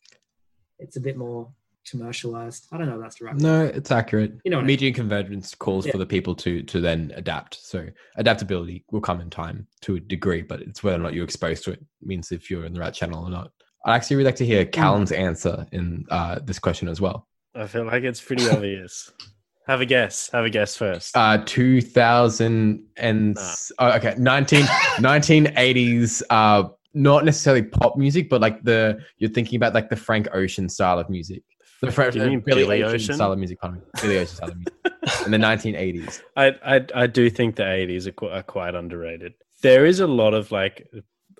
it's 0.79 0.95
a 0.95 1.01
bit 1.01 1.17
more 1.17 1.51
commercialized. 1.89 2.67
I 2.71 2.77
don't 2.77 2.87
know 2.87 2.95
if 2.95 3.01
that's 3.01 3.15
the 3.19 3.25
right. 3.25 3.33
word. 3.35 3.41
No, 3.43 3.63
it's 3.65 3.91
accurate. 3.91 4.33
You 4.43 4.51
know 4.51 4.57
what 4.57 4.63
I 4.63 4.67
Media 4.67 4.91
convergence 4.93 5.53
calls 5.55 5.85
Yeah. 5.85 5.91
for 5.93 5.97
the 5.97 6.05
people 6.05 6.35
to 6.35 6.61
to 6.63 6.81
then 6.81 7.11
adapt. 7.15 7.65
So 7.65 7.87
adaptability 8.17 8.83
will 8.91 9.01
come 9.01 9.21
in 9.21 9.29
time 9.29 9.67
to 9.81 9.95
a 9.95 9.99
degree, 9.99 10.41
but 10.41 10.61
it's 10.61 10.83
whether 10.83 10.97
or 10.97 11.03
not 11.03 11.13
you're 11.13 11.23
exposed 11.25 11.63
to 11.65 11.71
it 11.71 11.83
means 12.01 12.31
if 12.31 12.49
you're 12.49 12.65
in 12.65 12.73
the 12.73 12.79
right 12.79 12.93
channel 12.93 13.23
or 13.23 13.29
not. 13.29 13.51
I'd 13.85 13.95
actually 13.95 14.17
really 14.17 14.25
like 14.25 14.35
to 14.37 14.45
hear 14.45 14.65
Calen's 14.65 15.11
answer 15.11 15.67
in 15.71 16.05
uh, 16.09 16.39
this 16.43 16.57
question 16.59 16.87
as 16.87 16.99
well. 16.99 17.27
I 17.53 17.67
feel 17.67 17.85
like 17.85 18.03
it's 18.03 18.19
pretty 18.21 18.49
obvious. 18.49 19.11
Have 19.67 19.81
a 19.81 19.85
guess. 19.85 20.29
Have 20.31 20.45
a 20.45 20.49
guess 20.49 20.75
first. 20.75 21.15
Uh, 21.17 21.39
2000 21.45 22.83
and 22.97 23.33
Nah. 23.35 23.53
oh, 23.79 23.91
okay, 23.97 24.13
19, 24.17 24.61
1980s. 24.97 26.21
Uh, 26.29 26.69
not 26.93 27.25
necessarily 27.25 27.63
pop 27.63 27.97
music, 27.97 28.29
but 28.29 28.41
like 28.41 28.63
the 28.63 28.99
you're 29.17 29.29
thinking 29.29 29.57
about 29.57 29.73
like 29.73 29.89
the 29.89 29.95
Frank 29.95 30.27
Ocean 30.33 30.69
style 30.69 30.97
of 30.99 31.09
music. 31.09 31.43
The 31.85 31.91
Fra- 31.91 32.11
Do 32.11 32.19
you 32.19 32.25
mean 32.27 32.39
Billy, 32.41 32.63
Billy 32.63 32.83
Ocean, 32.83 32.95
Ocean? 32.95 33.15
style 33.15 33.31
of 33.31 33.39
music, 33.39 33.59
pardon 33.59 33.79
me. 33.81 33.85
Billy 34.01 34.17
Ocean 34.17 34.35
style 34.35 34.49
of 34.51 34.57
music 34.57 34.73
in 35.25 35.31
the 35.31 35.37
1980s. 35.37 36.21
I, 36.35 36.53
I 36.75 36.85
I 37.03 37.07
do 37.07 37.29
think 37.29 37.55
the 37.55 37.63
80s 37.63 38.07
are, 38.07 38.11
qu- 38.11 38.27
are 38.29 38.43
quite 38.43 38.75
underrated. 38.75 39.33
There 39.61 39.85
is 39.85 39.99
a 39.99 40.07
lot 40.07 40.33
of 40.33 40.51
like 40.51 40.87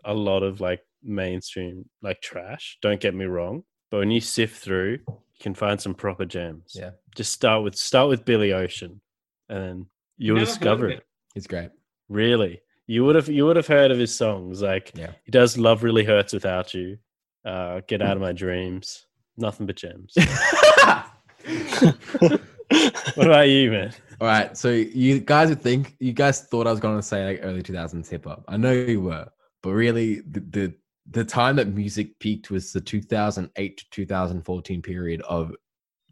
a 0.03 0.13
lot 0.13 0.43
of 0.43 0.61
like 0.61 0.81
mainstream 1.03 1.85
like 2.01 2.21
trash. 2.21 2.77
Don't 2.81 2.99
get 2.99 3.13
me 3.15 3.25
wrong, 3.25 3.63
but 3.91 3.97
when 3.99 4.11
you 4.11 4.21
sift 4.21 4.61
through, 4.63 4.99
you 5.07 5.39
can 5.41 5.53
find 5.53 5.79
some 5.81 5.93
proper 5.93 6.25
gems. 6.25 6.73
Yeah. 6.75 6.91
Just 7.15 7.31
start 7.33 7.63
with 7.63 7.75
start 7.75 8.09
with 8.09 8.25
Billy 8.25 8.53
Ocean, 8.53 9.01
and 9.49 9.63
then 9.63 9.85
you'll 10.17 10.35
Never 10.37 10.45
discover 10.45 10.89
it. 10.89 10.97
it. 10.99 11.03
It's 11.35 11.47
great. 11.47 11.69
Really, 12.09 12.61
you 12.87 13.03
would 13.05 13.15
have 13.15 13.29
you 13.29 13.45
would 13.45 13.55
have 13.55 13.67
heard 13.67 13.91
of 13.91 13.97
his 13.99 14.15
songs. 14.15 14.61
Like 14.61 14.91
Yeah. 14.95 15.11
he 15.23 15.31
does 15.31 15.57
"Love 15.57 15.83
Really 15.83 16.03
Hurts 16.03 16.33
Without 16.33 16.73
You," 16.73 16.97
uh, 17.45 17.81
"Get 17.87 18.01
Out 18.01 18.15
of 18.17 18.21
My 18.21 18.31
Dreams," 18.31 19.05
nothing 19.37 19.65
but 19.65 19.75
gems. 19.75 20.13
what 22.19 22.41
about 23.17 23.49
you, 23.49 23.71
man? 23.71 23.93
All 24.21 24.27
right, 24.27 24.55
so 24.57 24.69
you 24.69 25.19
guys 25.19 25.49
would 25.49 25.61
think 25.61 25.95
you 25.99 26.13
guys 26.13 26.41
thought 26.43 26.67
I 26.67 26.71
was 26.71 26.79
going 26.79 26.97
to 26.97 27.03
say 27.03 27.25
like 27.25 27.39
early 27.43 27.61
2000s 27.61 28.09
hip 28.09 28.25
hop. 28.25 28.43
I 28.47 28.57
know 28.57 28.71
you 28.71 29.01
were, 29.01 29.27
but 29.61 29.71
really 29.71 30.21
the, 30.21 30.39
the 30.39 30.73
the 31.11 31.23
time 31.23 31.55
that 31.57 31.67
music 31.67 32.17
peaked 32.19 32.49
was 32.49 32.71
the 32.73 32.81
2008 32.81 33.77
to 33.77 33.85
2014 33.91 34.81
period 34.81 35.21
of 35.21 35.51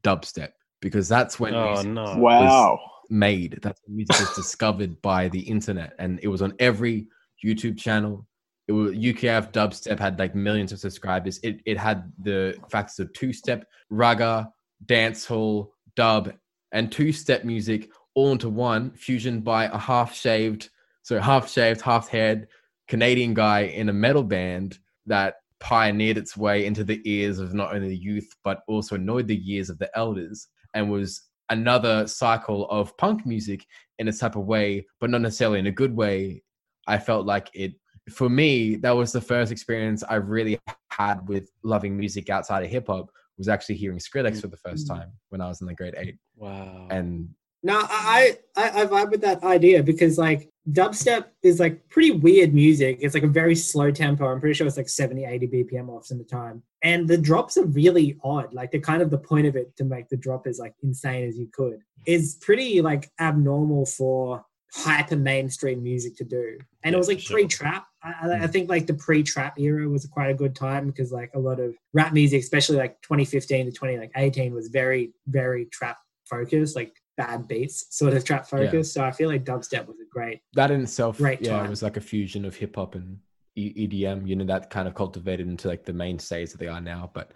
dubstep 0.03 0.49
because 0.81 1.07
that's 1.07 1.39
when 1.39 1.55
Oh 1.55 1.69
music 1.69 1.91
no! 1.91 2.15
Wow. 2.17 2.79
made. 3.09 3.59
That's 3.61 3.81
when 3.85 3.95
music 3.95 4.19
was 4.19 4.35
discovered 4.35 5.01
by 5.01 5.29
the 5.29 5.39
internet, 5.39 5.93
and 5.97 6.19
it 6.21 6.27
was 6.27 6.41
on 6.41 6.53
every 6.59 7.07
YouTube 7.43 7.77
channel. 7.77 8.27
It 8.67 8.71
was 8.71 8.95
UKF 8.95 9.51
dubstep 9.51 9.99
had 9.99 10.17
like 10.19 10.35
millions 10.35 10.71
of 10.71 10.79
subscribers. 10.79 11.39
It 11.43 11.61
it 11.65 11.77
had 11.77 12.11
the 12.19 12.57
factors 12.69 12.99
of 12.99 13.13
two 13.13 13.33
step, 13.33 13.65
ragga, 13.91 14.49
dancehall, 14.85 15.69
dub, 15.95 16.33
and 16.71 16.91
two 16.91 17.11
step 17.11 17.43
music 17.43 17.89
all 18.15 18.31
into 18.31 18.49
one 18.49 18.91
fusion 18.91 19.41
by 19.41 19.65
a 19.65 19.77
half 19.77 20.15
shaved, 20.15 20.69
so 21.01 21.19
half 21.19 21.49
shaved, 21.49 21.81
half 21.81 22.07
haired 22.07 22.47
Canadian 22.87 23.33
guy 23.33 23.61
in 23.61 23.89
a 23.89 23.93
metal 23.93 24.23
band 24.23 24.77
that 25.05 25.35
pioneered 25.59 26.17
its 26.17 26.35
way 26.35 26.65
into 26.65 26.83
the 26.83 27.01
ears 27.05 27.39
of 27.39 27.53
not 27.53 27.73
only 27.73 27.87
the 27.87 27.97
youth 27.97 28.27
but 28.43 28.61
also 28.67 28.95
annoyed 28.95 29.27
the 29.27 29.41
ears 29.51 29.69
of 29.69 29.79
the 29.79 29.89
elders 29.97 30.47
and 30.73 30.91
was 30.91 31.23
another 31.49 32.05
cycle 32.07 32.69
of 32.69 32.95
punk 32.97 33.25
music 33.25 33.65
in 33.99 34.07
a 34.07 34.13
type 34.13 34.35
of 34.35 34.45
way, 34.45 34.85
but 34.99 35.09
not 35.09 35.21
necessarily 35.21 35.59
in 35.59 35.67
a 35.67 35.71
good 35.71 35.95
way. 35.95 36.43
I 36.87 36.97
felt 36.97 37.25
like 37.25 37.49
it 37.53 37.73
for 38.11 38.29
me, 38.29 38.75
that 38.77 38.91
was 38.91 39.11
the 39.11 39.21
first 39.21 39.51
experience 39.51 40.03
I 40.07 40.15
really 40.15 40.59
had 40.91 41.27
with 41.27 41.49
loving 41.63 41.95
music 41.97 42.29
outside 42.29 42.63
of 42.63 42.69
hip 42.69 42.87
hop 42.87 43.09
was 43.37 43.47
actually 43.47 43.75
hearing 43.75 43.97
Skrillex 43.97 44.41
for 44.41 44.47
the 44.47 44.57
first 44.57 44.85
Mm. 44.85 44.95
time 44.95 45.11
when 45.29 45.41
I 45.41 45.47
was 45.47 45.61
in 45.61 45.67
the 45.67 45.73
grade 45.73 45.95
eight. 45.97 46.17
Wow. 46.35 46.87
And 46.91 47.29
now 47.63 47.87
I, 47.89 48.37
I 48.55 48.81
I 48.81 48.85
vibe 48.85 49.11
with 49.11 49.21
that 49.21 49.41
idea 49.43 49.81
because 49.81 50.17
like 50.17 50.49
dubstep 50.71 51.27
is 51.43 51.59
like 51.59 51.87
pretty 51.89 52.11
weird 52.11 52.53
music. 52.53 52.97
It's 53.01 53.13
like 53.13 53.23
a 53.23 53.27
very 53.27 53.55
slow 53.55 53.89
tempo. 53.89 54.27
I'm 54.27 54.39
pretty 54.39 54.53
sure 54.53 54.67
it's 54.67 54.77
like 54.77 54.89
70, 54.89 55.25
80 55.25 55.47
BPM 55.47 55.89
off 55.89 56.11
in 56.11 56.17
the 56.17 56.23
time. 56.25 56.61
And 56.83 57.07
the 57.07 57.17
drops 57.17 57.57
are 57.57 57.65
really 57.65 58.17
odd. 58.23 58.53
Like 58.53 58.71
the 58.71 58.79
kind 58.79 59.01
of 59.01 59.09
the 59.09 59.17
point 59.17 59.47
of 59.47 59.55
it 59.55 59.75
to 59.77 59.85
make 59.85 60.09
the 60.09 60.17
drop 60.17 60.45
as 60.45 60.59
like 60.59 60.75
insane 60.83 61.27
as 61.27 61.37
you 61.37 61.47
could 61.53 61.79
is 62.05 62.35
pretty 62.41 62.81
like 62.81 63.09
abnormal 63.19 63.85
for 63.85 64.45
hyper 64.73 65.15
mainstream 65.15 65.83
music 65.83 66.15
to 66.17 66.23
do. 66.23 66.57
And 66.83 66.91
Yeah, 66.93 66.95
it 66.95 66.97
was 66.97 67.07
like 67.07 67.19
sure. 67.19 67.37
pre-trap. 67.37 67.85
I, 68.03 68.09
I- 68.23 68.33
I 68.43 68.47
mm. 68.47 68.51
think 68.51 68.69
like 68.69 68.87
the 68.87 68.95
pre-trap 68.95 69.59
era 69.59 69.87
was 69.87 70.05
quite 70.07 70.29
a 70.29 70.33
good 70.33 70.55
time 70.55 70.87
because 70.87 71.11
like 71.11 71.31
a 71.35 71.39
lot 71.39 71.59
of 71.59 71.75
rap 71.93 72.11
music, 72.13 72.41
especially 72.41 72.77
like 72.77 73.01
2015 73.03 73.67
to 73.67 73.71
2018, 73.71 74.53
was 74.53 74.67
very 74.69 75.13
very 75.27 75.65
trap 75.65 75.97
focused, 76.25 76.75
like 76.75 76.95
bad 77.17 77.47
beats 77.47 77.85
sort 77.95 78.13
of 78.13 78.23
trap 78.25 78.47
focused. 78.47 78.93
So 78.93 79.03
I 79.03 79.11
feel 79.11 79.29
like 79.29 79.45
dubstep 79.45 79.85
was 79.87 79.97
a 79.99 80.09
great. 80.11 80.41
that 80.53 80.71
in 80.71 80.81
itself, 80.81 81.17
Great 81.17 81.41
yeah, 81.41 81.57
time. 81.57 81.65
it 81.67 81.69
was 81.69 81.83
like 81.83 81.97
a 81.97 82.01
fusion 82.01 82.43
of 82.45 82.55
hip 82.55 82.75
hop 82.75 82.95
and 82.95 83.19
EDM. 83.55 84.27
You 84.27 84.35
know, 84.35 84.45
that 84.45 84.71
kind 84.71 84.87
of 84.87 84.95
cultivated 84.95 85.47
into 85.47 85.67
like 85.67 85.85
the 85.85 85.93
mainstays 85.93 86.51
that 86.51 86.57
they 86.57 86.67
are 86.67 86.81
now. 86.81 87.11
But 87.13 87.31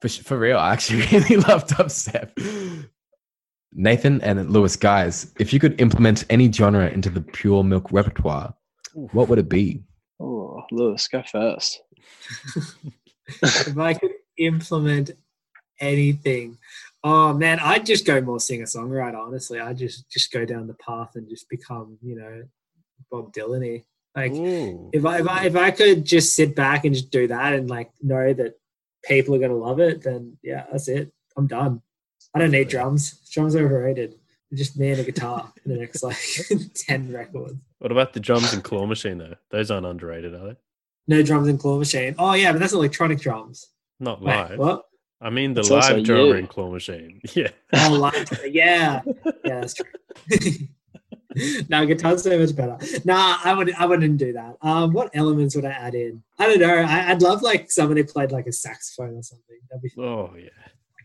for 0.00 0.08
for 0.08 0.36
real, 0.38 0.58
I 0.58 0.72
actually 0.72 1.02
really 1.12 1.36
love 1.36 1.66
dubstep. 1.68 2.32
Nathan 3.72 4.20
and 4.22 4.50
Lewis, 4.50 4.76
guys, 4.76 5.32
if 5.38 5.52
you 5.52 5.60
could 5.60 5.80
implement 5.80 6.24
any 6.28 6.50
genre 6.50 6.88
into 6.88 7.10
the 7.10 7.20
Pure 7.20 7.64
Milk 7.64 7.92
repertoire, 7.92 8.54
Oof. 8.96 9.12
what 9.14 9.28
would 9.28 9.38
it 9.38 9.48
be? 9.48 9.82
Oh, 10.20 10.62
Lewis, 10.70 11.06
go 11.08 11.22
first. 11.22 11.80
if 13.42 13.78
I 13.78 13.94
could 13.94 14.12
implement 14.36 15.12
anything, 15.80 16.58
oh 17.04 17.32
man, 17.32 17.60
I'd 17.60 17.86
just 17.86 18.06
go 18.06 18.20
more 18.20 18.40
singer 18.40 18.64
songwriter. 18.64 19.18
Honestly, 19.18 19.60
I'd 19.60 19.78
just 19.78 20.10
just 20.10 20.32
go 20.32 20.44
down 20.44 20.66
the 20.66 20.74
path 20.74 21.14
and 21.14 21.28
just 21.28 21.48
become, 21.48 21.98
you 22.02 22.16
know, 22.16 22.42
Bob 23.10 23.32
Dylan. 23.32 23.84
Like 24.16 24.32
Ooh. 24.32 24.90
if 24.92 25.06
I, 25.06 25.20
if 25.20 25.28
I 25.28 25.44
if 25.46 25.56
I 25.56 25.70
could 25.70 26.04
just 26.04 26.34
sit 26.34 26.56
back 26.56 26.84
and 26.84 26.94
just 26.94 27.10
do 27.10 27.28
that 27.28 27.54
and 27.54 27.70
like 27.70 27.90
know 28.02 28.32
that 28.32 28.54
people 29.04 29.34
are 29.34 29.38
gonna 29.38 29.54
love 29.54 29.80
it, 29.80 30.02
then 30.02 30.36
yeah, 30.42 30.64
that's 30.70 30.88
it. 30.88 31.12
I'm 31.36 31.46
done. 31.46 31.82
I 32.34 32.38
don't 32.38 32.50
need 32.52 32.68
drums. 32.68 33.20
Drums 33.30 33.54
are 33.56 33.64
overrated. 33.64 34.14
Just 34.54 34.76
me 34.78 34.90
and 34.90 35.00
a 35.00 35.04
guitar 35.04 35.52
for 35.62 35.68
the 35.68 35.76
next 35.76 36.02
like 36.02 36.16
ten 36.74 37.12
records. 37.12 37.54
What 37.78 37.92
about 37.92 38.12
the 38.12 38.20
drums 38.20 38.52
and 38.52 38.64
claw 38.64 38.84
machine 38.86 39.18
though? 39.18 39.34
Those 39.50 39.70
aren't 39.70 39.86
underrated, 39.86 40.34
are 40.34 40.48
they? 40.48 40.56
No 41.06 41.22
drums 41.22 41.48
and 41.48 41.58
claw 41.58 41.78
machine. 41.78 42.14
Oh 42.18 42.34
yeah, 42.34 42.52
but 42.52 42.58
that's 42.58 42.72
electronic 42.72 43.20
drums. 43.20 43.68
Not 44.00 44.20
Wait, 44.20 44.34
live. 44.34 44.58
what? 44.58 44.86
I 45.20 45.30
mean 45.30 45.54
the 45.54 45.60
It's 45.60 45.70
live 45.70 46.02
drummer 46.04 46.24
you. 46.24 46.32
and 46.34 46.48
claw 46.48 46.70
machine. 46.70 47.20
Yeah. 47.34 47.48
Oh, 47.74 47.92
live. 47.92 48.40
yeah, 48.48 49.02
yeah, 49.44 49.60
that's 49.60 49.74
true. 49.74 49.86
no, 51.68 51.86
guitar's 51.86 52.22
so 52.22 52.38
much 52.38 52.56
better. 52.56 52.76
Nah, 53.04 53.38
I 53.44 53.54
would 53.54 53.72
I 53.74 53.86
wouldn't 53.86 54.16
do 54.18 54.32
that. 54.32 54.56
Um, 54.62 54.92
what 54.92 55.10
elements 55.14 55.54
would 55.54 55.64
I 55.64 55.70
add 55.70 55.94
in? 55.94 56.22
I 56.38 56.46
don't 56.46 56.58
know. 56.60 56.74
I, 56.74 57.10
I'd 57.10 57.22
love 57.22 57.42
like 57.42 57.70
someone 57.70 57.96
who 57.98 58.04
played 58.04 58.32
like 58.32 58.46
a 58.46 58.52
saxophone 58.52 59.16
or 59.16 59.22
something. 59.22 59.58
That'd 59.70 59.82
be 59.82 59.88
fun. 59.90 60.04
Oh 60.04 60.34
yeah. 60.36 60.48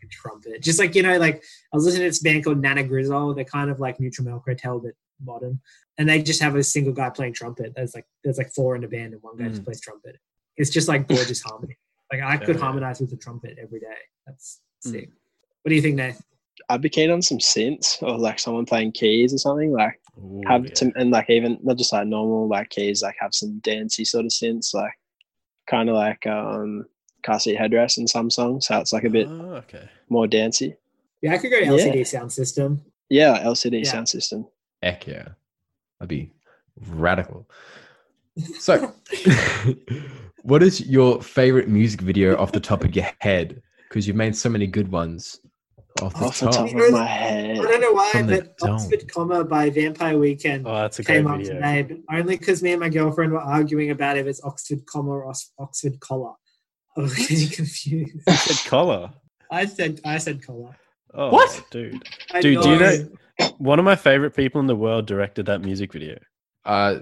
Like 0.05 0.11
a 0.11 0.15
trumpet. 0.15 0.61
Just 0.63 0.79
like, 0.79 0.95
you 0.95 1.03
know, 1.03 1.17
like 1.17 1.43
I 1.73 1.75
was 1.75 1.85
listening 1.85 2.03
to 2.03 2.09
this 2.09 2.19
band 2.19 2.43
called 2.43 2.59
Nana 2.61 2.83
Grizol. 2.83 3.35
They're 3.35 3.43
kind 3.45 3.69
of 3.69 3.79
like 3.79 3.99
Neutral 3.99 4.27
Milk 4.27 4.43
Hotel, 4.47 4.79
but 4.79 4.91
modern. 5.23 5.59
And 5.97 6.07
they 6.09 6.21
just 6.21 6.41
have 6.41 6.55
a 6.55 6.63
single 6.63 6.93
guy 6.93 7.09
playing 7.09 7.33
trumpet. 7.33 7.73
There's 7.75 7.95
like 7.95 8.05
there's 8.23 8.37
like 8.37 8.51
four 8.53 8.75
in 8.75 8.81
the 8.81 8.87
band 8.87 9.13
and 9.13 9.23
one 9.23 9.37
guy 9.37 9.47
just 9.47 9.61
Mm. 9.61 9.65
plays 9.65 9.81
trumpet. 9.81 10.17
It's 10.57 10.69
just 10.69 10.87
like 10.87 11.07
gorgeous 11.07 11.41
harmony. 11.41 11.77
Like 12.11 12.21
I 12.21 12.37
could 12.37 12.55
Yeah. 12.57 12.61
harmonize 12.61 12.99
with 12.99 13.09
the 13.09 13.17
trumpet 13.17 13.57
every 13.61 13.79
day. 13.79 13.97
That's 14.27 14.61
Mm. 14.85 14.91
sick. 14.91 15.09
What 15.63 15.69
do 15.69 15.75
you 15.75 15.81
think, 15.81 15.95
Nath? 15.95 16.21
I'd 16.69 16.81
be 16.81 16.89
keen 16.89 17.09
on 17.11 17.21
some 17.21 17.37
synths 17.39 18.01
or 18.03 18.17
like 18.17 18.39
someone 18.39 18.65
playing 18.65 18.91
keys 18.93 19.33
or 19.33 19.37
something. 19.37 19.71
Like 19.71 19.99
Ooh, 20.17 20.41
have 20.47 20.65
yeah. 20.65 20.73
some 20.75 20.91
and 20.95 21.11
like 21.11 21.29
even 21.29 21.57
not 21.63 21.77
just 21.77 21.91
like 21.93 22.07
normal 22.07 22.47
like 22.47 22.69
keys, 22.69 23.01
like 23.01 23.15
have 23.19 23.33
some 23.33 23.59
dancey 23.59 24.05
sort 24.05 24.25
of 24.25 24.31
synths, 24.31 24.73
like 24.73 24.93
kind 25.67 25.89
of 25.89 25.95
like 25.95 26.25
um 26.27 26.85
car 27.25 27.39
seat 27.39 27.57
headrest 27.57 27.97
in 27.97 28.07
some 28.07 28.29
songs. 28.29 28.67
So 28.67 28.77
it's 28.79 28.93
like 28.93 29.03
a 29.03 29.09
bit 29.09 29.27
Oh, 29.27 29.55
okay. 29.63 29.89
more 30.09 30.27
dancey. 30.27 30.75
Yeah, 31.21 31.33
I 31.33 31.37
could 31.39 31.49
go 31.51 31.57
Yeah. 31.57 31.71
LCD 31.71 32.05
sound 32.05 32.31
system. 32.31 32.81
Yeah, 33.09 33.41
LCD 33.43 33.79
Yeah. 33.83 33.91
sound 33.91 34.09
system. 34.09 34.45
Heck 34.83 35.07
yeah. 35.07 35.29
That'd 35.99 36.09
be 36.09 36.31
radical. 36.89 37.47
So, 38.59 38.93
what 40.43 40.61
is 40.61 40.81
your 40.85 41.21
favorite 41.21 41.67
music 41.69 42.01
video 42.01 42.37
off 42.37 42.51
the 42.51 42.59
top 42.59 42.83
of 42.83 42.95
your 42.95 43.05
head? 43.21 43.61
Because 43.89 44.07
you've 44.07 44.17
made 44.17 44.35
so 44.35 44.49
many 44.49 44.67
good 44.67 44.91
ones 44.91 45.39
off 46.01 46.13
the 46.13 46.25
Off 46.25 46.39
the 46.39 46.45
top. 46.47 46.55
top 46.55 46.69
You 46.69 46.75
know, 46.75 46.85
of 46.87 46.91
my 46.91 47.05
head. 47.05 47.57
I 47.57 47.61
don't 47.61 47.81
know 47.81 47.93
why, 47.93 48.11
From 48.11 48.27
but. 48.27 48.53
Oxford 48.63 49.09
Comma 49.11 49.43
by 49.45 49.69
Vampire 49.69 50.17
Weekend 50.19 50.67
Oh, 50.67 50.73
that's 50.75 50.99
a 50.99 51.03
great 51.03 51.15
came 51.19 51.27
up 51.27 51.37
video. 51.37 51.53
today, 51.53 51.81
but 51.83 51.97
only 52.13 52.37
because 52.37 52.61
me 52.61 52.71
and 52.73 52.81
my 52.81 52.89
girlfriend 52.89 53.31
were 53.31 53.39
arguing 53.39 53.91
about 53.91 54.17
if 54.17 54.27
it's 54.27 54.43
Oxford 54.43 54.85
Comma 54.85 55.11
or 55.11 55.33
Oxford 55.59 55.99
Collar. 56.01 56.33
I 56.97 57.01
was 57.01 57.13
getting 57.15 57.49
confused. 57.49 58.13
You 58.27 58.33
said 58.33 58.69
collar. 58.69 59.11
I 59.51 59.65
said 59.65 60.01
I 60.05 60.17
said 60.17 60.45
collar. 60.45 60.75
Oh, 61.13 61.29
What? 61.31 61.63
dude? 61.71 62.01
I 62.33 62.41
Dude, 62.41 62.61
do 62.61 62.69
you 62.71 62.79
know- 62.79 63.09
One 63.57 63.79
of 63.79 63.85
my 63.85 63.95
favorite 63.95 64.35
people 64.35 64.59
in 64.61 64.67
the 64.67 64.75
world 64.75 65.05
directed 65.05 65.45
that 65.47 65.61
music 65.61 65.93
video. 65.93 66.17
Uh, 66.65 66.99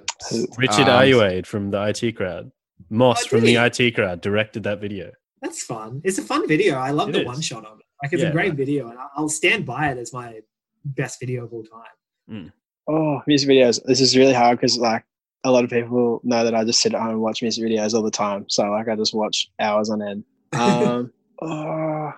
Richard 0.58 0.90
um, 0.90 1.02
Ayoade 1.02 1.46
from 1.46 1.72
the 1.72 1.82
IT 1.88 2.14
crowd. 2.16 2.52
Moss 2.90 3.24
Oh, 3.26 3.30
from 3.30 3.42
the 3.42 3.56
IT 3.56 3.96
crowd 3.96 4.22
directed 4.22 4.64
that 4.64 4.80
video. 4.82 5.12
That's 5.42 5.64
fun. 5.64 6.02
It's 6.04 6.18
a 6.18 6.22
fun 6.22 6.48
video. 6.48 6.76
I 6.76 6.92
love 6.92 7.10
It 7.10 7.14
the 7.14 7.20
is. 7.22 7.26
one 7.26 7.42
shot 7.42 7.66
of 7.66 7.80
it. 7.80 7.86
Like 8.04 8.14
it's 8.14 8.22
Yeah, 8.22 8.30
a 8.30 8.32
great 8.32 8.50
man. 8.50 8.58
video, 8.58 8.90
and 8.90 9.00
I- 9.00 9.08
I'll 9.16 9.30
stand 9.30 9.66
by 9.66 9.90
it 9.92 9.98
as 9.98 10.12
my 10.14 10.42
best 10.86 11.20
video 11.20 11.46
of 11.46 11.54
all 11.54 11.64
time. 11.64 12.52
Oh, 12.88 13.22
music 13.26 13.50
videos. 13.50 13.82
This 13.86 14.02
is 14.02 14.18
really 14.18 14.34
hard 14.34 14.58
because 14.60 14.78
like 14.78 15.06
a 15.44 15.52
lot 15.52 15.64
of 15.64 15.70
people 15.70 16.22
know 16.24 16.44
that 16.44 16.56
I 16.56 16.64
just 16.64 16.82
sit 16.82 16.94
at 16.94 17.02
home 17.02 17.12
and 17.12 17.22
watch 17.22 17.42
music 17.42 17.64
videos 17.66 17.94
all 17.94 18.02
the 18.02 18.12
time. 18.12 18.46
So 18.50 18.70
like 18.72 18.88
I 18.88 18.96
just 18.96 19.14
watch 19.14 19.50
hours 19.60 19.90
on 19.90 20.02
end. 20.02 20.24
Um, 20.54 21.12
oh, 21.42 22.14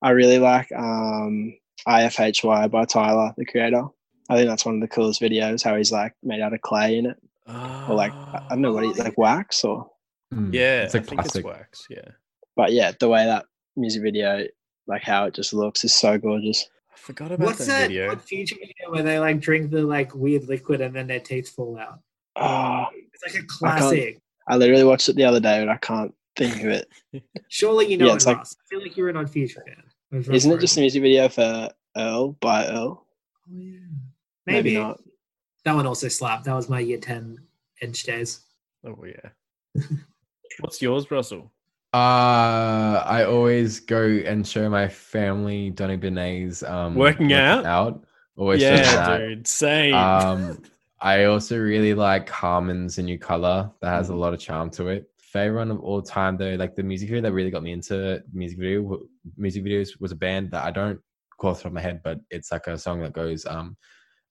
I 0.00 0.10
really 0.10 0.38
like 0.38 0.72
um, 0.72 1.54
IFHY 1.86 2.70
by 2.70 2.84
Tyler, 2.86 3.32
the 3.36 3.44
creator. 3.44 3.84
I 4.30 4.36
think 4.36 4.48
that's 4.48 4.64
one 4.64 4.76
of 4.76 4.80
the 4.80 4.88
coolest 4.88 5.20
videos. 5.20 5.62
How 5.62 5.76
he's 5.76 5.92
like 5.92 6.14
made 6.22 6.40
out 6.40 6.54
of 6.54 6.60
clay 6.62 6.96
in 6.96 7.06
it, 7.06 7.16
or 7.46 7.94
like 7.94 8.12
I 8.12 8.40
I 8.46 8.48
don't 8.50 8.62
know 8.62 8.72
what 8.72 8.84
he 8.84 8.92
like 8.94 9.18
wax 9.18 9.64
or. 9.64 9.90
mm, 10.32 10.52
Yeah, 10.52 10.84
it's 10.84 10.94
like 10.94 11.02
I 11.02 11.06
think 11.06 11.20
plastic. 11.20 11.44
it's 11.44 11.54
wax. 11.54 11.86
Yeah, 11.90 12.08
But 12.56 12.72
yeah, 12.72 12.92
the 12.98 13.08
way 13.10 13.26
that 13.26 13.44
music 13.76 14.02
video, 14.02 14.46
like 14.86 15.02
how 15.02 15.26
it 15.26 15.34
just 15.34 15.52
looks, 15.52 15.84
is 15.84 15.94
so 15.94 16.16
gorgeous. 16.18 16.68
I 16.92 16.96
forgot 16.98 17.32
about 17.32 17.44
What's 17.46 17.58
that, 17.58 17.66
that 17.66 17.88
video. 17.88 18.10
Odd 18.12 18.22
Future 18.22 18.56
video 18.58 18.90
where 18.90 19.02
they 19.02 19.18
like 19.18 19.40
drink 19.40 19.70
the 19.70 19.82
like 19.82 20.14
weird 20.14 20.44
liquid 20.48 20.80
and 20.80 20.94
then 20.96 21.06
their 21.06 21.20
teeth 21.20 21.50
fall 21.50 21.78
out? 21.78 22.00
Oh, 22.36 22.86
It's 23.12 23.22
like 23.34 23.42
a 23.42 23.46
classic. 23.46 24.18
I 24.48 24.56
literally 24.56 24.84
watched 24.84 25.08
it 25.08 25.16
the 25.16 25.24
other 25.24 25.40
day, 25.40 25.60
but 25.64 25.68
I 25.68 25.76
can't 25.76 26.14
think 26.36 26.56
of 26.62 26.66
it. 26.70 26.88
Surely 27.48 27.86
you 27.90 27.96
know 27.96 28.06
Yeah, 28.06 28.12
it, 28.12 28.16
it's 28.16 28.26
like- 28.26 28.38
Russ. 28.38 28.56
I 28.58 28.64
feel 28.68 28.82
like 28.82 28.96
you're 28.96 29.08
an 29.08 29.16
Odd 29.16 29.30
Future 29.30 29.62
fan. 29.66 30.24
Isn't 30.32 30.52
it 30.52 30.60
just 30.60 30.76
a 30.76 30.80
music 30.80 31.02
video 31.02 31.28
for 31.28 31.70
Earl 31.96 32.32
by 32.40 32.66
Earl? 32.66 33.06
Oh, 33.06 33.56
yeah. 33.56 33.78
Maybe, 34.46 34.74
Maybe. 34.74 34.76
not. 34.82 35.00
That 35.64 35.74
one 35.74 35.86
also 35.86 36.08
slapped. 36.08 36.44
That 36.44 36.54
was 36.54 36.68
my 36.68 36.80
year 36.80 36.98
10 36.98 37.38
edge 37.80 38.02
days. 38.02 38.40
Oh 38.84 38.98
yeah. 39.06 39.82
What's 40.60 40.82
yours, 40.82 41.10
Russell? 41.10 41.52
Uh, 41.94 43.02
I 43.06 43.24
always 43.28 43.80
go 43.80 44.02
and 44.02 44.46
show 44.46 44.68
my 44.68 44.88
family 44.88 45.70
Donny 45.70 45.96
Benet's 45.96 46.62
um 46.62 46.94
Working 46.94 47.32
out? 47.32 47.64
out. 47.64 48.04
Always 48.36 48.60
yeah, 48.62 48.82
that. 48.82 49.18
dude. 49.18 49.46
Same. 49.46 49.94
Um, 49.94 50.62
I 51.02 51.24
also 51.24 51.58
really 51.58 51.94
like 51.94 52.28
Harmon's 52.30 52.96
A 52.98 53.02
New 53.02 53.18
Color. 53.18 53.68
That 53.80 53.90
has 53.90 54.10
a 54.10 54.14
lot 54.14 54.34
of 54.34 54.38
charm 54.38 54.70
to 54.70 54.86
it. 54.86 55.06
Favorite 55.18 55.58
one 55.58 55.70
of 55.72 55.80
all 55.80 56.00
time 56.00 56.36
though, 56.36 56.54
like 56.54 56.76
the 56.76 56.84
music 56.84 57.08
video 57.08 57.22
that 57.22 57.32
really 57.32 57.50
got 57.50 57.64
me 57.64 57.72
into 57.72 58.22
music 58.32 58.58
video 58.58 59.00
music 59.36 59.64
videos 59.64 60.00
was 60.00 60.12
a 60.12 60.16
band 60.16 60.52
that 60.52 60.62
I 60.62 60.70
don't 60.70 61.00
call 61.38 61.50
off 61.50 61.56
the 61.56 61.62
top 61.64 61.70
of 61.70 61.74
my 61.74 61.80
head, 61.80 62.02
but 62.04 62.20
it's 62.30 62.52
like 62.52 62.68
a 62.68 62.78
song 62.78 63.00
that 63.00 63.14
goes, 63.14 63.44
um, 63.46 63.76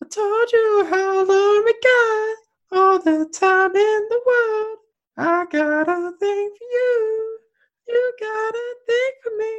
I 0.01 0.07
told 0.07 0.51
you 0.53 0.87
how 0.89 1.25
long 1.25 1.65
we 1.65 1.73
got 1.83 2.37
all 2.71 2.99
the 2.99 3.29
time 3.33 3.75
in 3.75 4.07
the 4.09 4.21
world. 4.25 4.77
I 5.17 5.45
got 5.51 5.89
a 5.89 6.11
thing 6.17 6.51
for 6.57 6.67
you. 6.71 7.39
You 7.89 8.13
got 8.17 8.55
a 8.55 8.75
thing 8.87 9.11
for 9.23 9.37
me. 9.37 9.55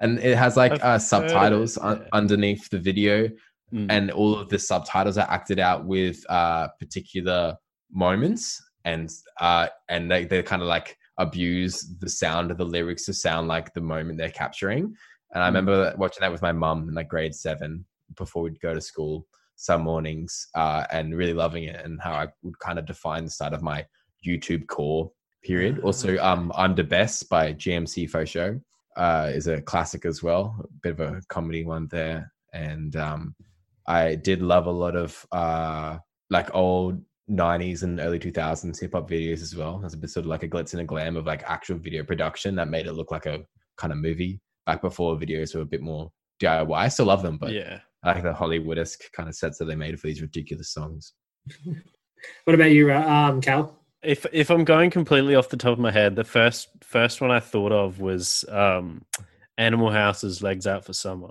And 0.00 0.18
it 0.18 0.36
has 0.36 0.58
like 0.58 0.84
uh, 0.84 0.98
subtitles 0.98 1.78
un- 1.78 2.04
underneath 2.12 2.68
the 2.68 2.78
video 2.78 3.30
Mm. 3.72 3.86
and 3.90 4.10
all 4.10 4.38
of 4.38 4.50
the 4.50 4.58
subtitles 4.58 5.16
are 5.16 5.30
acted 5.30 5.58
out 5.58 5.86
with 5.86 6.22
uh 6.28 6.68
particular 6.78 7.56
moments 7.90 8.62
and 8.84 9.10
uh 9.40 9.66
and 9.88 10.10
they, 10.10 10.26
they 10.26 10.42
kind 10.42 10.60
of 10.60 10.68
like 10.68 10.98
abuse 11.18 11.88
the 12.00 12.08
sound 12.08 12.50
of 12.50 12.58
the 12.58 12.64
lyrics 12.66 13.06
to 13.06 13.14
sound 13.14 13.48
like 13.48 13.72
the 13.72 13.80
moment 13.80 14.18
they're 14.18 14.30
capturing 14.30 14.94
and 15.32 15.42
i 15.42 15.46
Mm. 15.46 15.54
remember 15.54 15.94
watching 15.96 16.20
that 16.20 16.32
with 16.32 16.42
my 16.42 16.52
mum 16.52 16.88
in 16.88 16.94
like 16.94 17.08
grade 17.08 17.34
seven 17.34 17.84
before 18.16 18.42
we'd 18.42 18.60
go 18.60 18.74
to 18.74 18.80
school 18.80 19.26
some 19.56 19.82
mornings 19.82 20.48
uh 20.54 20.84
and 20.90 21.16
really 21.16 21.32
loving 21.32 21.64
it 21.64 21.82
and 21.84 21.98
how 22.02 22.12
i 22.12 22.26
would 22.42 22.58
kind 22.58 22.78
of 22.78 22.84
define 22.84 23.24
the 23.24 23.30
start 23.30 23.54
of 23.54 23.62
my 23.62 23.86
youtube 24.26 24.66
core 24.66 25.10
period 25.42 25.80
also 25.80 26.18
um 26.18 26.52
i'm 26.56 26.74
the 26.74 26.84
best 26.84 27.28
by 27.30 27.54
gmc 27.54 28.08
fo 28.10 28.22
show 28.24 28.60
uh 28.96 29.30
is 29.32 29.46
a 29.46 29.62
classic 29.62 30.04
as 30.04 30.22
well 30.22 30.54
a 30.62 30.66
bit 30.82 30.92
of 30.92 31.00
a 31.00 31.20
comedy 31.28 31.64
one 31.64 31.88
there 31.90 32.30
and 32.52 32.96
um 32.96 33.34
I 33.86 34.14
did 34.14 34.42
love 34.42 34.66
a 34.66 34.70
lot 34.70 34.96
of 34.96 35.26
uh 35.32 35.98
like 36.30 36.54
old 36.54 37.02
90s 37.30 37.82
and 37.82 38.00
early 38.00 38.18
2000s 38.18 38.80
hip 38.80 38.92
hop 38.92 39.08
videos 39.08 39.42
as 39.42 39.54
well. 39.54 39.78
There's 39.78 39.94
a 39.94 39.98
bit 39.98 40.10
sort 40.10 40.24
of 40.24 40.30
like 40.30 40.42
a 40.42 40.48
glitz 40.48 40.72
and 40.72 40.82
a 40.82 40.84
glam 40.84 41.16
of 41.16 41.26
like 41.26 41.42
actual 41.44 41.78
video 41.78 42.02
production 42.02 42.54
that 42.56 42.68
made 42.68 42.86
it 42.86 42.92
look 42.92 43.10
like 43.10 43.26
a 43.26 43.40
kind 43.76 43.92
of 43.92 43.98
movie 43.98 44.40
back 44.66 44.80
before 44.80 45.16
videos 45.16 45.54
were 45.54 45.62
a 45.62 45.66
bit 45.66 45.82
more 45.82 46.10
DIY. 46.40 46.76
I 46.76 46.88
still 46.88 47.06
love 47.06 47.22
them, 47.22 47.38
but 47.38 47.52
yeah. 47.52 47.80
I 48.04 48.12
like 48.12 48.22
the 48.24 48.32
Hollywood-esque 48.32 49.12
kind 49.12 49.28
of 49.28 49.34
sets 49.34 49.58
that 49.58 49.66
they 49.66 49.76
made 49.76 49.98
for 49.98 50.08
these 50.08 50.22
ridiculous 50.22 50.72
songs. 50.72 51.12
What 52.44 52.54
about 52.54 52.70
you, 52.70 52.92
um, 52.92 53.40
Cal? 53.40 53.76
If 54.02 54.26
if 54.32 54.50
I'm 54.50 54.64
going 54.64 54.90
completely 54.90 55.34
off 55.34 55.48
the 55.48 55.56
top 55.56 55.72
of 55.72 55.78
my 55.78 55.90
head, 55.90 56.16
the 56.16 56.24
first 56.24 56.68
first 56.82 57.20
one 57.20 57.30
I 57.30 57.40
thought 57.40 57.72
of 57.72 58.00
was 58.00 58.44
um, 58.48 59.04
Animal 59.58 59.90
House's 59.90 60.42
"Legs 60.42 60.66
Out 60.66 60.84
for 60.84 60.92
Summer," 60.92 61.30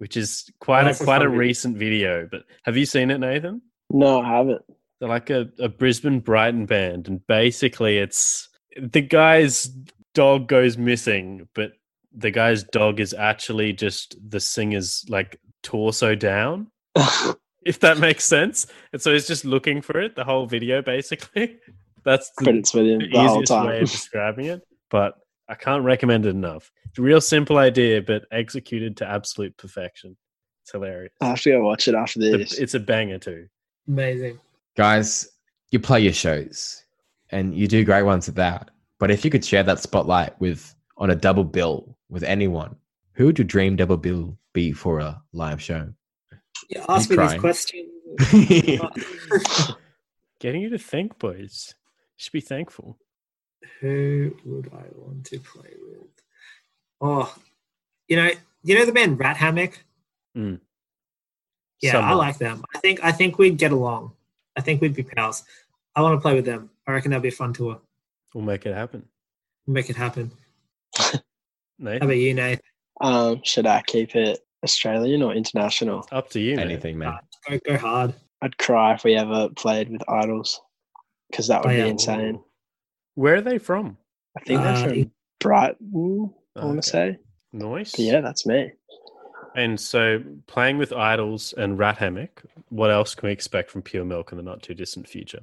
which 0.00 0.16
is 0.16 0.50
quite 0.60 0.86
Oh, 0.86 0.90
a 0.90 0.94
quite 1.04 1.20
a 1.22 1.26
video. 1.28 1.38
recent 1.38 1.76
video. 1.76 2.26
But 2.30 2.42
have 2.64 2.76
you 2.76 2.86
seen 2.86 3.10
it, 3.10 3.18
Nathan? 3.18 3.60
No, 3.90 4.20
I 4.22 4.36
haven't. 4.38 4.62
They're 4.98 5.08
like 5.08 5.28
a, 5.30 5.48
a 5.58 5.68
Brisbane 5.68 6.20
Brighton 6.20 6.64
band, 6.66 7.06
and 7.08 7.26
basically 7.26 7.98
it's 7.98 8.48
the 8.80 9.00
guy's 9.02 9.64
dog 10.14 10.48
goes 10.48 10.78
missing, 10.78 11.48
but 11.54 11.72
the 12.16 12.30
guy's 12.30 12.64
dog 12.64 12.98
is 12.98 13.12
actually 13.14 13.72
just 13.74 14.16
the 14.28 14.40
singer's 14.40 15.04
like 15.08 15.38
torso 15.62 16.14
down, 16.14 16.68
if 17.64 17.80
that 17.80 17.98
makes 17.98 18.24
sense. 18.24 18.66
And 18.92 19.00
so 19.02 19.12
he's 19.12 19.26
just 19.26 19.44
looking 19.44 19.82
for 19.82 20.00
it 20.00 20.16
the 20.16 20.24
whole 20.24 20.46
video, 20.46 20.82
basically. 20.82 21.58
That's 22.04 22.30
the, 22.38 22.44
Credits 22.44 22.72
the 22.72 22.80
the 23.12 23.18
whole 23.20 23.42
easiest 23.42 23.52
way 23.52 23.56
time. 23.72 23.82
of 23.82 23.90
describing 23.90 24.46
it, 24.46 24.62
but 24.90 25.14
I 25.48 25.54
can't 25.54 25.84
recommend 25.84 26.24
it 26.26 26.30
enough. 26.30 26.70
It's 26.90 26.98
a 26.98 27.02
real 27.02 27.20
simple 27.20 27.56
idea, 27.58 28.02
but 28.02 28.24
executed 28.32 28.96
to 28.98 29.06
absolute 29.08 29.56
perfection. 29.56 30.16
It's 30.62 30.72
hilarious. 30.72 31.12
I 31.20 31.28
have 31.28 31.40
to 31.42 31.50
go 31.52 31.64
watch 31.64 31.86
it 31.88 31.94
after 31.94 32.20
It's 32.20 32.50
this. 32.50 32.58
a- 32.58 32.62
it's 32.62 32.74
a 32.74 32.80
banger 32.80 33.18
too. 33.18 33.46
Amazing. 33.88 34.38
Guys, 34.76 35.28
you 35.70 35.78
play 35.80 36.00
your 36.00 36.12
shows 36.12 36.84
and 37.30 37.54
you 37.54 37.66
do 37.68 37.84
great 37.84 38.02
ones 38.02 38.28
at 38.28 38.34
that. 38.36 38.70
But 38.98 39.10
if 39.10 39.24
you 39.24 39.30
could 39.30 39.44
share 39.44 39.62
that 39.62 39.78
spotlight 39.78 40.38
with 40.40 40.74
on 40.96 41.10
a 41.10 41.14
double 41.16 41.44
bill 41.44 41.96
with 42.08 42.22
anyone, 42.24 42.76
who 43.12 43.26
would 43.26 43.38
your 43.38 43.46
dream 43.46 43.76
double 43.76 43.96
bill 43.96 44.36
be 44.52 44.72
for 44.72 44.98
a 44.98 45.22
live 45.32 45.62
show? 45.62 45.92
Yeah, 46.68 46.84
ask 46.88 47.08
me 47.10 47.16
crying. 47.16 47.30
these 47.32 47.40
questions. 47.40 47.88
Getting 50.40 50.62
you 50.62 50.70
to 50.70 50.78
think, 50.78 51.18
boys. 51.18 51.74
You 52.16 52.16
should 52.16 52.32
be 52.32 52.40
thankful. 52.40 52.98
Who 53.80 54.36
would 54.44 54.70
I 54.72 54.84
want 54.94 55.24
to 55.26 55.38
play 55.40 55.70
with? 55.80 56.08
Oh, 57.00 57.34
you 58.08 58.16
know, 58.16 58.30
you 58.62 58.74
know 58.78 58.84
the 58.84 58.92
band 58.92 59.18
Rat 59.18 59.36
Hammock. 59.36 59.82
Mm. 60.36 60.60
Yeah, 61.80 61.98
I 61.98 62.12
like 62.12 62.38
them. 62.38 62.62
I 62.74 62.78
think 62.78 63.02
I 63.02 63.10
think 63.12 63.38
we'd 63.38 63.56
get 63.56 63.72
along. 63.72 64.12
I 64.56 64.60
think 64.60 64.80
we'd 64.80 64.94
be 64.94 65.02
pals. 65.02 65.44
I 65.96 66.02
want 66.02 66.16
to 66.16 66.20
play 66.20 66.34
with 66.34 66.44
them. 66.44 66.70
I 66.86 66.92
reckon 66.92 67.10
that'd 67.10 67.22
be 67.22 67.28
a 67.28 67.32
fun 67.32 67.52
tour. 67.52 67.80
We'll 68.34 68.44
make 68.44 68.66
it 68.66 68.74
happen. 68.74 69.08
We'll 69.66 69.74
make 69.74 69.88
it 69.90 69.96
happen. 69.96 70.30
How 70.96 71.12
about 71.78 72.10
you, 72.16 72.34
Nate? 72.34 72.60
Um, 73.00 73.40
should 73.44 73.66
I 73.66 73.82
keep 73.86 74.14
it 74.14 74.40
Australian 74.62 75.22
or 75.22 75.32
international? 75.32 76.06
up 76.12 76.28
to 76.30 76.40
you, 76.40 76.56
man. 76.56 76.66
Anything, 76.70 76.98
man. 76.98 77.18
Go 77.48 77.58
go 77.66 77.78
hard. 77.78 78.14
I'd 78.42 78.58
cry 78.58 78.94
if 78.94 79.04
we 79.04 79.14
ever 79.16 79.48
played 79.56 79.88
with 79.90 80.02
IDLES 80.06 80.56
because 81.30 81.46
that 81.48 81.62
would 81.62 81.70
Oh, 81.70 81.74
be 81.74 81.78
yeah. 81.78 81.86
insane. 81.86 82.40
Where 83.14 83.36
are 83.36 83.40
they 83.40 83.58
from? 83.58 83.96
I 84.36 84.40
think 84.40 84.60
Uh, 84.60 84.64
they're 84.64 84.88
from 85.04 85.10
Brighton, 85.40 86.34
I 86.56 86.64
want 86.64 86.82
to 86.82 86.88
say. 86.88 87.18
Nice. 87.52 87.92
But 87.92 88.00
yeah, 88.00 88.20
that's 88.20 88.46
me. 88.46 88.72
And 89.56 89.78
so, 89.78 90.22
playing 90.46 90.78
with 90.78 90.90
IDLES 90.90 91.54
and 91.54 91.78
Rat 91.78 91.98
Hammock, 91.98 92.42
what 92.68 92.90
else 92.90 93.14
can 93.14 93.26
we 93.26 93.32
expect 93.32 93.70
from 93.70 93.82
Pure 93.82 94.04
Milk 94.04 94.30
in 94.30 94.36
the 94.36 94.44
not 94.44 94.62
too 94.62 94.74
distant 94.74 95.08
future? 95.08 95.40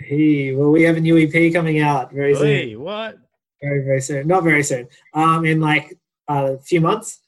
Hey, 0.00 0.54
well, 0.54 0.70
we 0.70 0.82
have 0.82 0.96
a 0.96 1.00
new 1.00 1.16
EP 1.16 1.52
coming 1.52 1.80
out 1.80 2.12
very 2.12 2.34
soon. 2.34 2.46
Hey, 2.46 2.76
what? 2.76 3.18
Very 3.62 3.84
very 3.84 4.00
soon. 4.00 4.26
Not 4.26 4.44
very 4.44 4.62
soon. 4.62 4.88
Um, 5.14 5.46
in 5.46 5.60
like 5.60 5.96
a 6.28 6.58
few 6.58 6.80
months, 6.80 7.20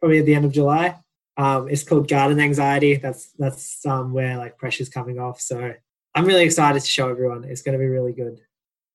probably 0.00 0.18
at 0.18 0.26
the 0.26 0.34
end 0.34 0.44
of 0.44 0.52
July. 0.52 0.96
Um, 1.36 1.68
it's 1.68 1.82
called 1.82 2.08
Garden 2.08 2.40
Anxiety. 2.40 2.96
That's 2.96 3.32
that's 3.38 3.84
um 3.86 4.12
where 4.12 4.36
like 4.38 4.58
pressure's 4.58 4.88
coming 4.88 5.18
off. 5.18 5.40
So 5.40 5.74
I'm 6.14 6.24
really 6.24 6.44
excited 6.44 6.80
to 6.80 6.88
show 6.88 7.08
everyone. 7.08 7.44
It's 7.44 7.62
going 7.62 7.76
to 7.76 7.78
be 7.78 7.88
really 7.88 8.12
good. 8.12 8.40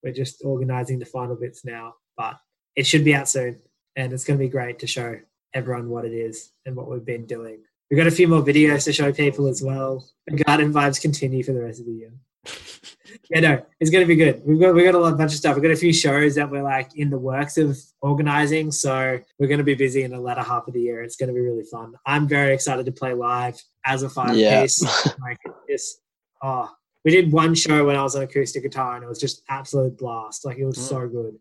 We're 0.03 0.13
just 0.13 0.43
organizing 0.43 0.99
the 0.99 1.05
final 1.05 1.35
bits 1.35 1.65
now, 1.65 1.95
but 2.15 2.35
it 2.79 2.87
should 2.87 3.03
be 3.03 3.13
out 3.13 3.27
soon. 3.27 3.59
And 3.97 4.13
it's 4.13 4.23
going 4.23 4.39
to 4.39 4.45
be 4.45 4.49
great 4.49 4.79
to 4.79 4.87
show 4.87 5.19
everyone 5.53 5.89
what 5.89 6.05
it 6.05 6.13
is 6.13 6.53
and 6.65 6.77
what 6.77 6.89
we've 6.89 7.03
been 7.03 7.25
doing. 7.25 7.59
We've 7.91 7.97
got 7.97 8.07
a 8.07 8.11
few 8.11 8.29
more 8.29 8.41
videos 8.41 8.85
to 8.85 8.93
show 8.93 9.11
people 9.11 9.47
as 9.47 9.61
well. 9.61 10.07
The 10.27 10.41
garden 10.43 10.71
vibes 10.71 11.01
continue 11.01 11.43
for 11.43 11.51
the 11.51 11.61
rest 11.61 11.81
of 11.81 11.87
the 11.87 11.91
year. 11.91 12.13
yeah, 13.29 13.41
no, 13.41 13.65
it's 13.81 13.89
going 13.89 14.03
to 14.03 14.07
be 14.07 14.15
good. 14.15 14.41
We've 14.45 14.61
got 14.61 14.73
we've 14.73 14.85
got 14.85 14.95
a 14.95 14.99
lot, 14.99 15.17
bunch 15.17 15.33
of 15.33 15.39
stuff. 15.39 15.55
We've 15.55 15.63
got 15.63 15.73
a 15.73 15.75
few 15.75 15.91
shows 15.91 16.35
that 16.35 16.49
we're 16.49 16.63
like 16.63 16.95
in 16.95 17.09
the 17.09 17.17
works 17.17 17.57
of 17.57 17.77
organizing, 18.01 18.71
so 18.71 19.19
we're 19.39 19.47
going 19.47 19.57
to 19.57 19.65
be 19.65 19.75
busy 19.75 20.03
in 20.03 20.11
the 20.11 20.19
latter 20.19 20.43
half 20.43 20.65
of 20.67 20.73
the 20.73 20.79
year. 20.79 21.03
It's 21.03 21.17
going 21.17 21.27
to 21.27 21.33
be 21.33 21.41
really 21.41 21.65
fun. 21.65 21.95
I'm 22.05 22.29
very 22.29 22.53
excited 22.53 22.85
to 22.85 22.93
play 22.93 23.13
live 23.13 23.61
as 23.85 24.03
a 24.03 24.09
five 24.09 24.37
yeah. 24.37 24.61
piece. 24.61 24.81
like 25.21 25.39
just 25.69 25.99
oh, 26.41 26.71
we 27.03 27.11
did 27.11 27.33
one 27.33 27.55
show 27.55 27.85
when 27.85 27.97
I 27.97 28.03
was 28.03 28.15
on 28.15 28.21
acoustic 28.21 28.63
guitar, 28.63 28.95
and 28.95 29.03
it 29.03 29.09
was 29.09 29.19
just 29.19 29.43
absolute 29.49 29.97
blast. 29.97 30.45
Like 30.45 30.59
it 30.59 30.65
was 30.65 30.77
mm. 30.77 30.87
so 30.87 31.07
good. 31.09 31.39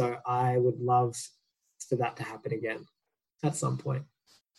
So 0.00 0.16
I 0.24 0.56
would 0.56 0.80
love 0.80 1.14
for 1.86 1.96
that 1.96 2.16
to 2.16 2.22
happen 2.22 2.54
again 2.54 2.86
at 3.44 3.54
some 3.54 3.76
point. 3.76 4.02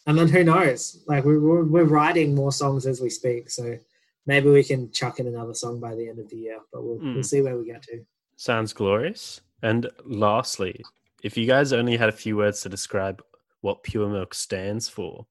And 0.05 0.15
then 0.15 0.27
who 0.27 0.43
knows? 0.43 1.03
Like 1.07 1.25
we're, 1.25 1.39
we're, 1.39 1.63
we're 1.63 1.83
writing 1.83 2.35
more 2.35 2.51
songs 2.51 2.85
as 2.85 3.01
we 3.01 3.09
speak. 3.09 3.49
So 3.49 3.75
maybe 4.27 4.51
we 4.51 4.63
can 4.63 4.91
chuck 4.91 5.19
in 5.19 5.25
another 5.25 5.55
song 5.55 5.79
by 5.79 5.95
the 5.95 6.07
end 6.07 6.19
of 6.19 6.29
the 6.29 6.35
year, 6.35 6.59
but 6.71 6.83
we'll, 6.83 6.97
mm. 6.97 7.03
we'll 7.05 7.13
hmm. 7.15 7.21
see 7.23 7.41
where 7.41 7.57
we 7.57 7.65
get 7.65 7.81
to. 7.83 8.05
Sounds 8.35 8.71
glorious. 8.71 9.41
And 9.63 9.89
lastly, 10.05 10.79
if 11.23 11.35
you 11.35 11.47
guys 11.47 11.73
only 11.73 11.97
had 11.97 12.09
a 12.09 12.11
few 12.11 12.37
words 12.37 12.61
to 12.61 12.69
describe 12.69 13.23
what 13.61 13.81
Pure 13.81 14.09
Milk 14.09 14.35
stands 14.35 14.87
for, 14.87 15.25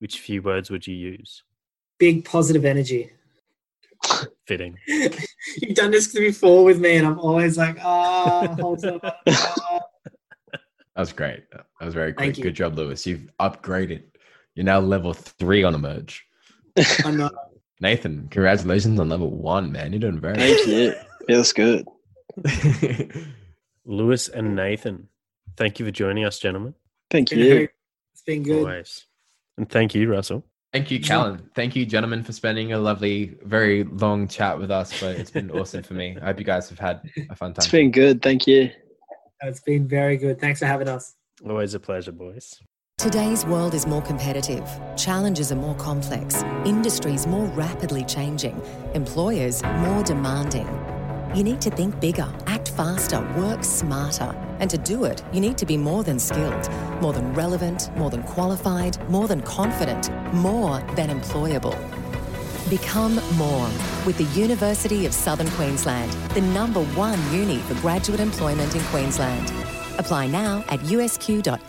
which 0.00 0.20
few 0.20 0.42
words 0.42 0.70
would 0.70 0.86
you 0.86 0.94
use? 0.94 1.42
Big 1.98 2.26
positive 2.26 2.66
energy. 2.66 3.12
Fitting. 4.46 4.76
You've 5.60 5.74
done 5.76 5.90
this 5.90 6.08
before 6.08 6.64
with 6.64 6.80
me, 6.80 6.96
and 6.96 7.06
I'm 7.06 7.18
always 7.18 7.58
like, 7.58 7.78
ah, 7.82 8.48
oh, 8.50 8.62
hold 8.62 8.84
on. 8.84 9.00
That 10.94 11.00
was 11.00 11.12
great. 11.12 11.50
That 11.50 11.66
was 11.84 11.94
very 11.94 12.12
quick. 12.12 12.40
Good 12.40 12.54
job, 12.54 12.76
Lewis. 12.76 13.06
You've 13.06 13.28
upgraded. 13.40 14.04
You're 14.54 14.64
now 14.64 14.78
level 14.78 15.12
three 15.12 15.64
on 15.64 15.74
Emerge. 15.74 16.24
I'm 17.04 17.16
not. 17.16 17.32
Nathan, 17.80 18.28
congratulations 18.30 19.00
on 19.00 19.08
level 19.08 19.30
one, 19.30 19.72
man. 19.72 19.92
You're 19.92 20.00
doing 20.00 20.20
very 20.20 20.36
Thank 20.36 20.66
you. 20.66 20.94
Feels 21.26 21.52
good. 21.52 21.86
Lewis 23.84 24.28
and 24.28 24.54
Nathan, 24.54 25.08
thank 25.56 25.78
you 25.78 25.84
for 25.84 25.90
joining 25.90 26.24
us, 26.24 26.38
gentlemen. 26.38 26.74
Thank 27.10 27.32
you. 27.32 27.68
It's 28.12 28.22
been 28.22 28.42
good. 28.42 28.60
Always. 28.60 29.06
And 29.58 29.68
thank 29.68 29.94
you, 29.94 30.10
Russell. 30.10 30.44
Thank 30.74 30.90
you, 30.90 30.98
Calen. 30.98 31.40
Thank 31.54 31.76
you, 31.76 31.86
gentlemen, 31.86 32.24
for 32.24 32.32
spending 32.32 32.72
a 32.72 32.78
lovely, 32.78 33.36
very 33.44 33.84
long 33.84 34.26
chat 34.26 34.58
with 34.58 34.72
us. 34.72 35.00
But 35.00 35.16
it's 35.16 35.30
been 35.30 35.48
awesome 35.52 35.84
for 35.84 35.94
me. 35.94 36.18
I 36.20 36.24
hope 36.24 36.40
you 36.40 36.44
guys 36.44 36.68
have 36.68 36.80
had 36.80 37.00
a 37.30 37.36
fun 37.36 37.54
time. 37.54 37.62
It's 37.62 37.70
been 37.70 37.92
good. 37.92 38.20
Thank 38.22 38.48
you. 38.48 38.70
It's 39.42 39.60
been 39.60 39.86
very 39.86 40.16
good. 40.16 40.40
Thanks 40.40 40.58
for 40.58 40.66
having 40.66 40.88
us. 40.88 41.14
Always 41.48 41.74
a 41.74 41.80
pleasure, 41.80 42.10
boys. 42.10 42.60
Today's 42.98 43.46
world 43.46 43.74
is 43.74 43.86
more 43.86 44.02
competitive, 44.02 44.68
challenges 44.96 45.52
are 45.52 45.56
more 45.56 45.74
complex, 45.74 46.42
industries 46.64 47.26
more 47.26 47.46
rapidly 47.48 48.04
changing, 48.04 48.60
employers 48.94 49.62
more 49.62 50.02
demanding. 50.04 50.66
You 51.34 51.42
need 51.42 51.60
to 51.62 51.70
think 51.70 51.98
bigger, 51.98 52.32
act 52.46 52.68
faster, 52.70 53.20
work 53.36 53.64
smarter. 53.64 54.32
And 54.60 54.70
to 54.70 54.78
do 54.78 55.02
it, 55.02 55.24
you 55.32 55.40
need 55.40 55.58
to 55.58 55.66
be 55.66 55.76
more 55.76 56.04
than 56.04 56.20
skilled, 56.20 56.70
more 57.00 57.12
than 57.12 57.34
relevant, 57.34 57.90
more 57.96 58.08
than 58.08 58.22
qualified, 58.22 58.96
more 59.10 59.26
than 59.26 59.42
confident, 59.42 60.10
more 60.32 60.78
than 60.94 61.10
employable. 61.10 61.76
Become 62.70 63.16
more 63.36 63.68
with 64.06 64.16
the 64.16 64.40
University 64.40 65.06
of 65.06 65.12
Southern 65.12 65.50
Queensland, 65.50 66.12
the 66.34 66.40
number 66.40 66.84
one 66.94 67.18
uni 67.32 67.58
for 67.58 67.74
graduate 67.80 68.20
employment 68.20 68.76
in 68.76 68.82
Queensland. 68.84 69.52
Apply 69.98 70.28
now 70.28 70.64
at 70.68 70.78
usq.edu.au. 70.80 71.64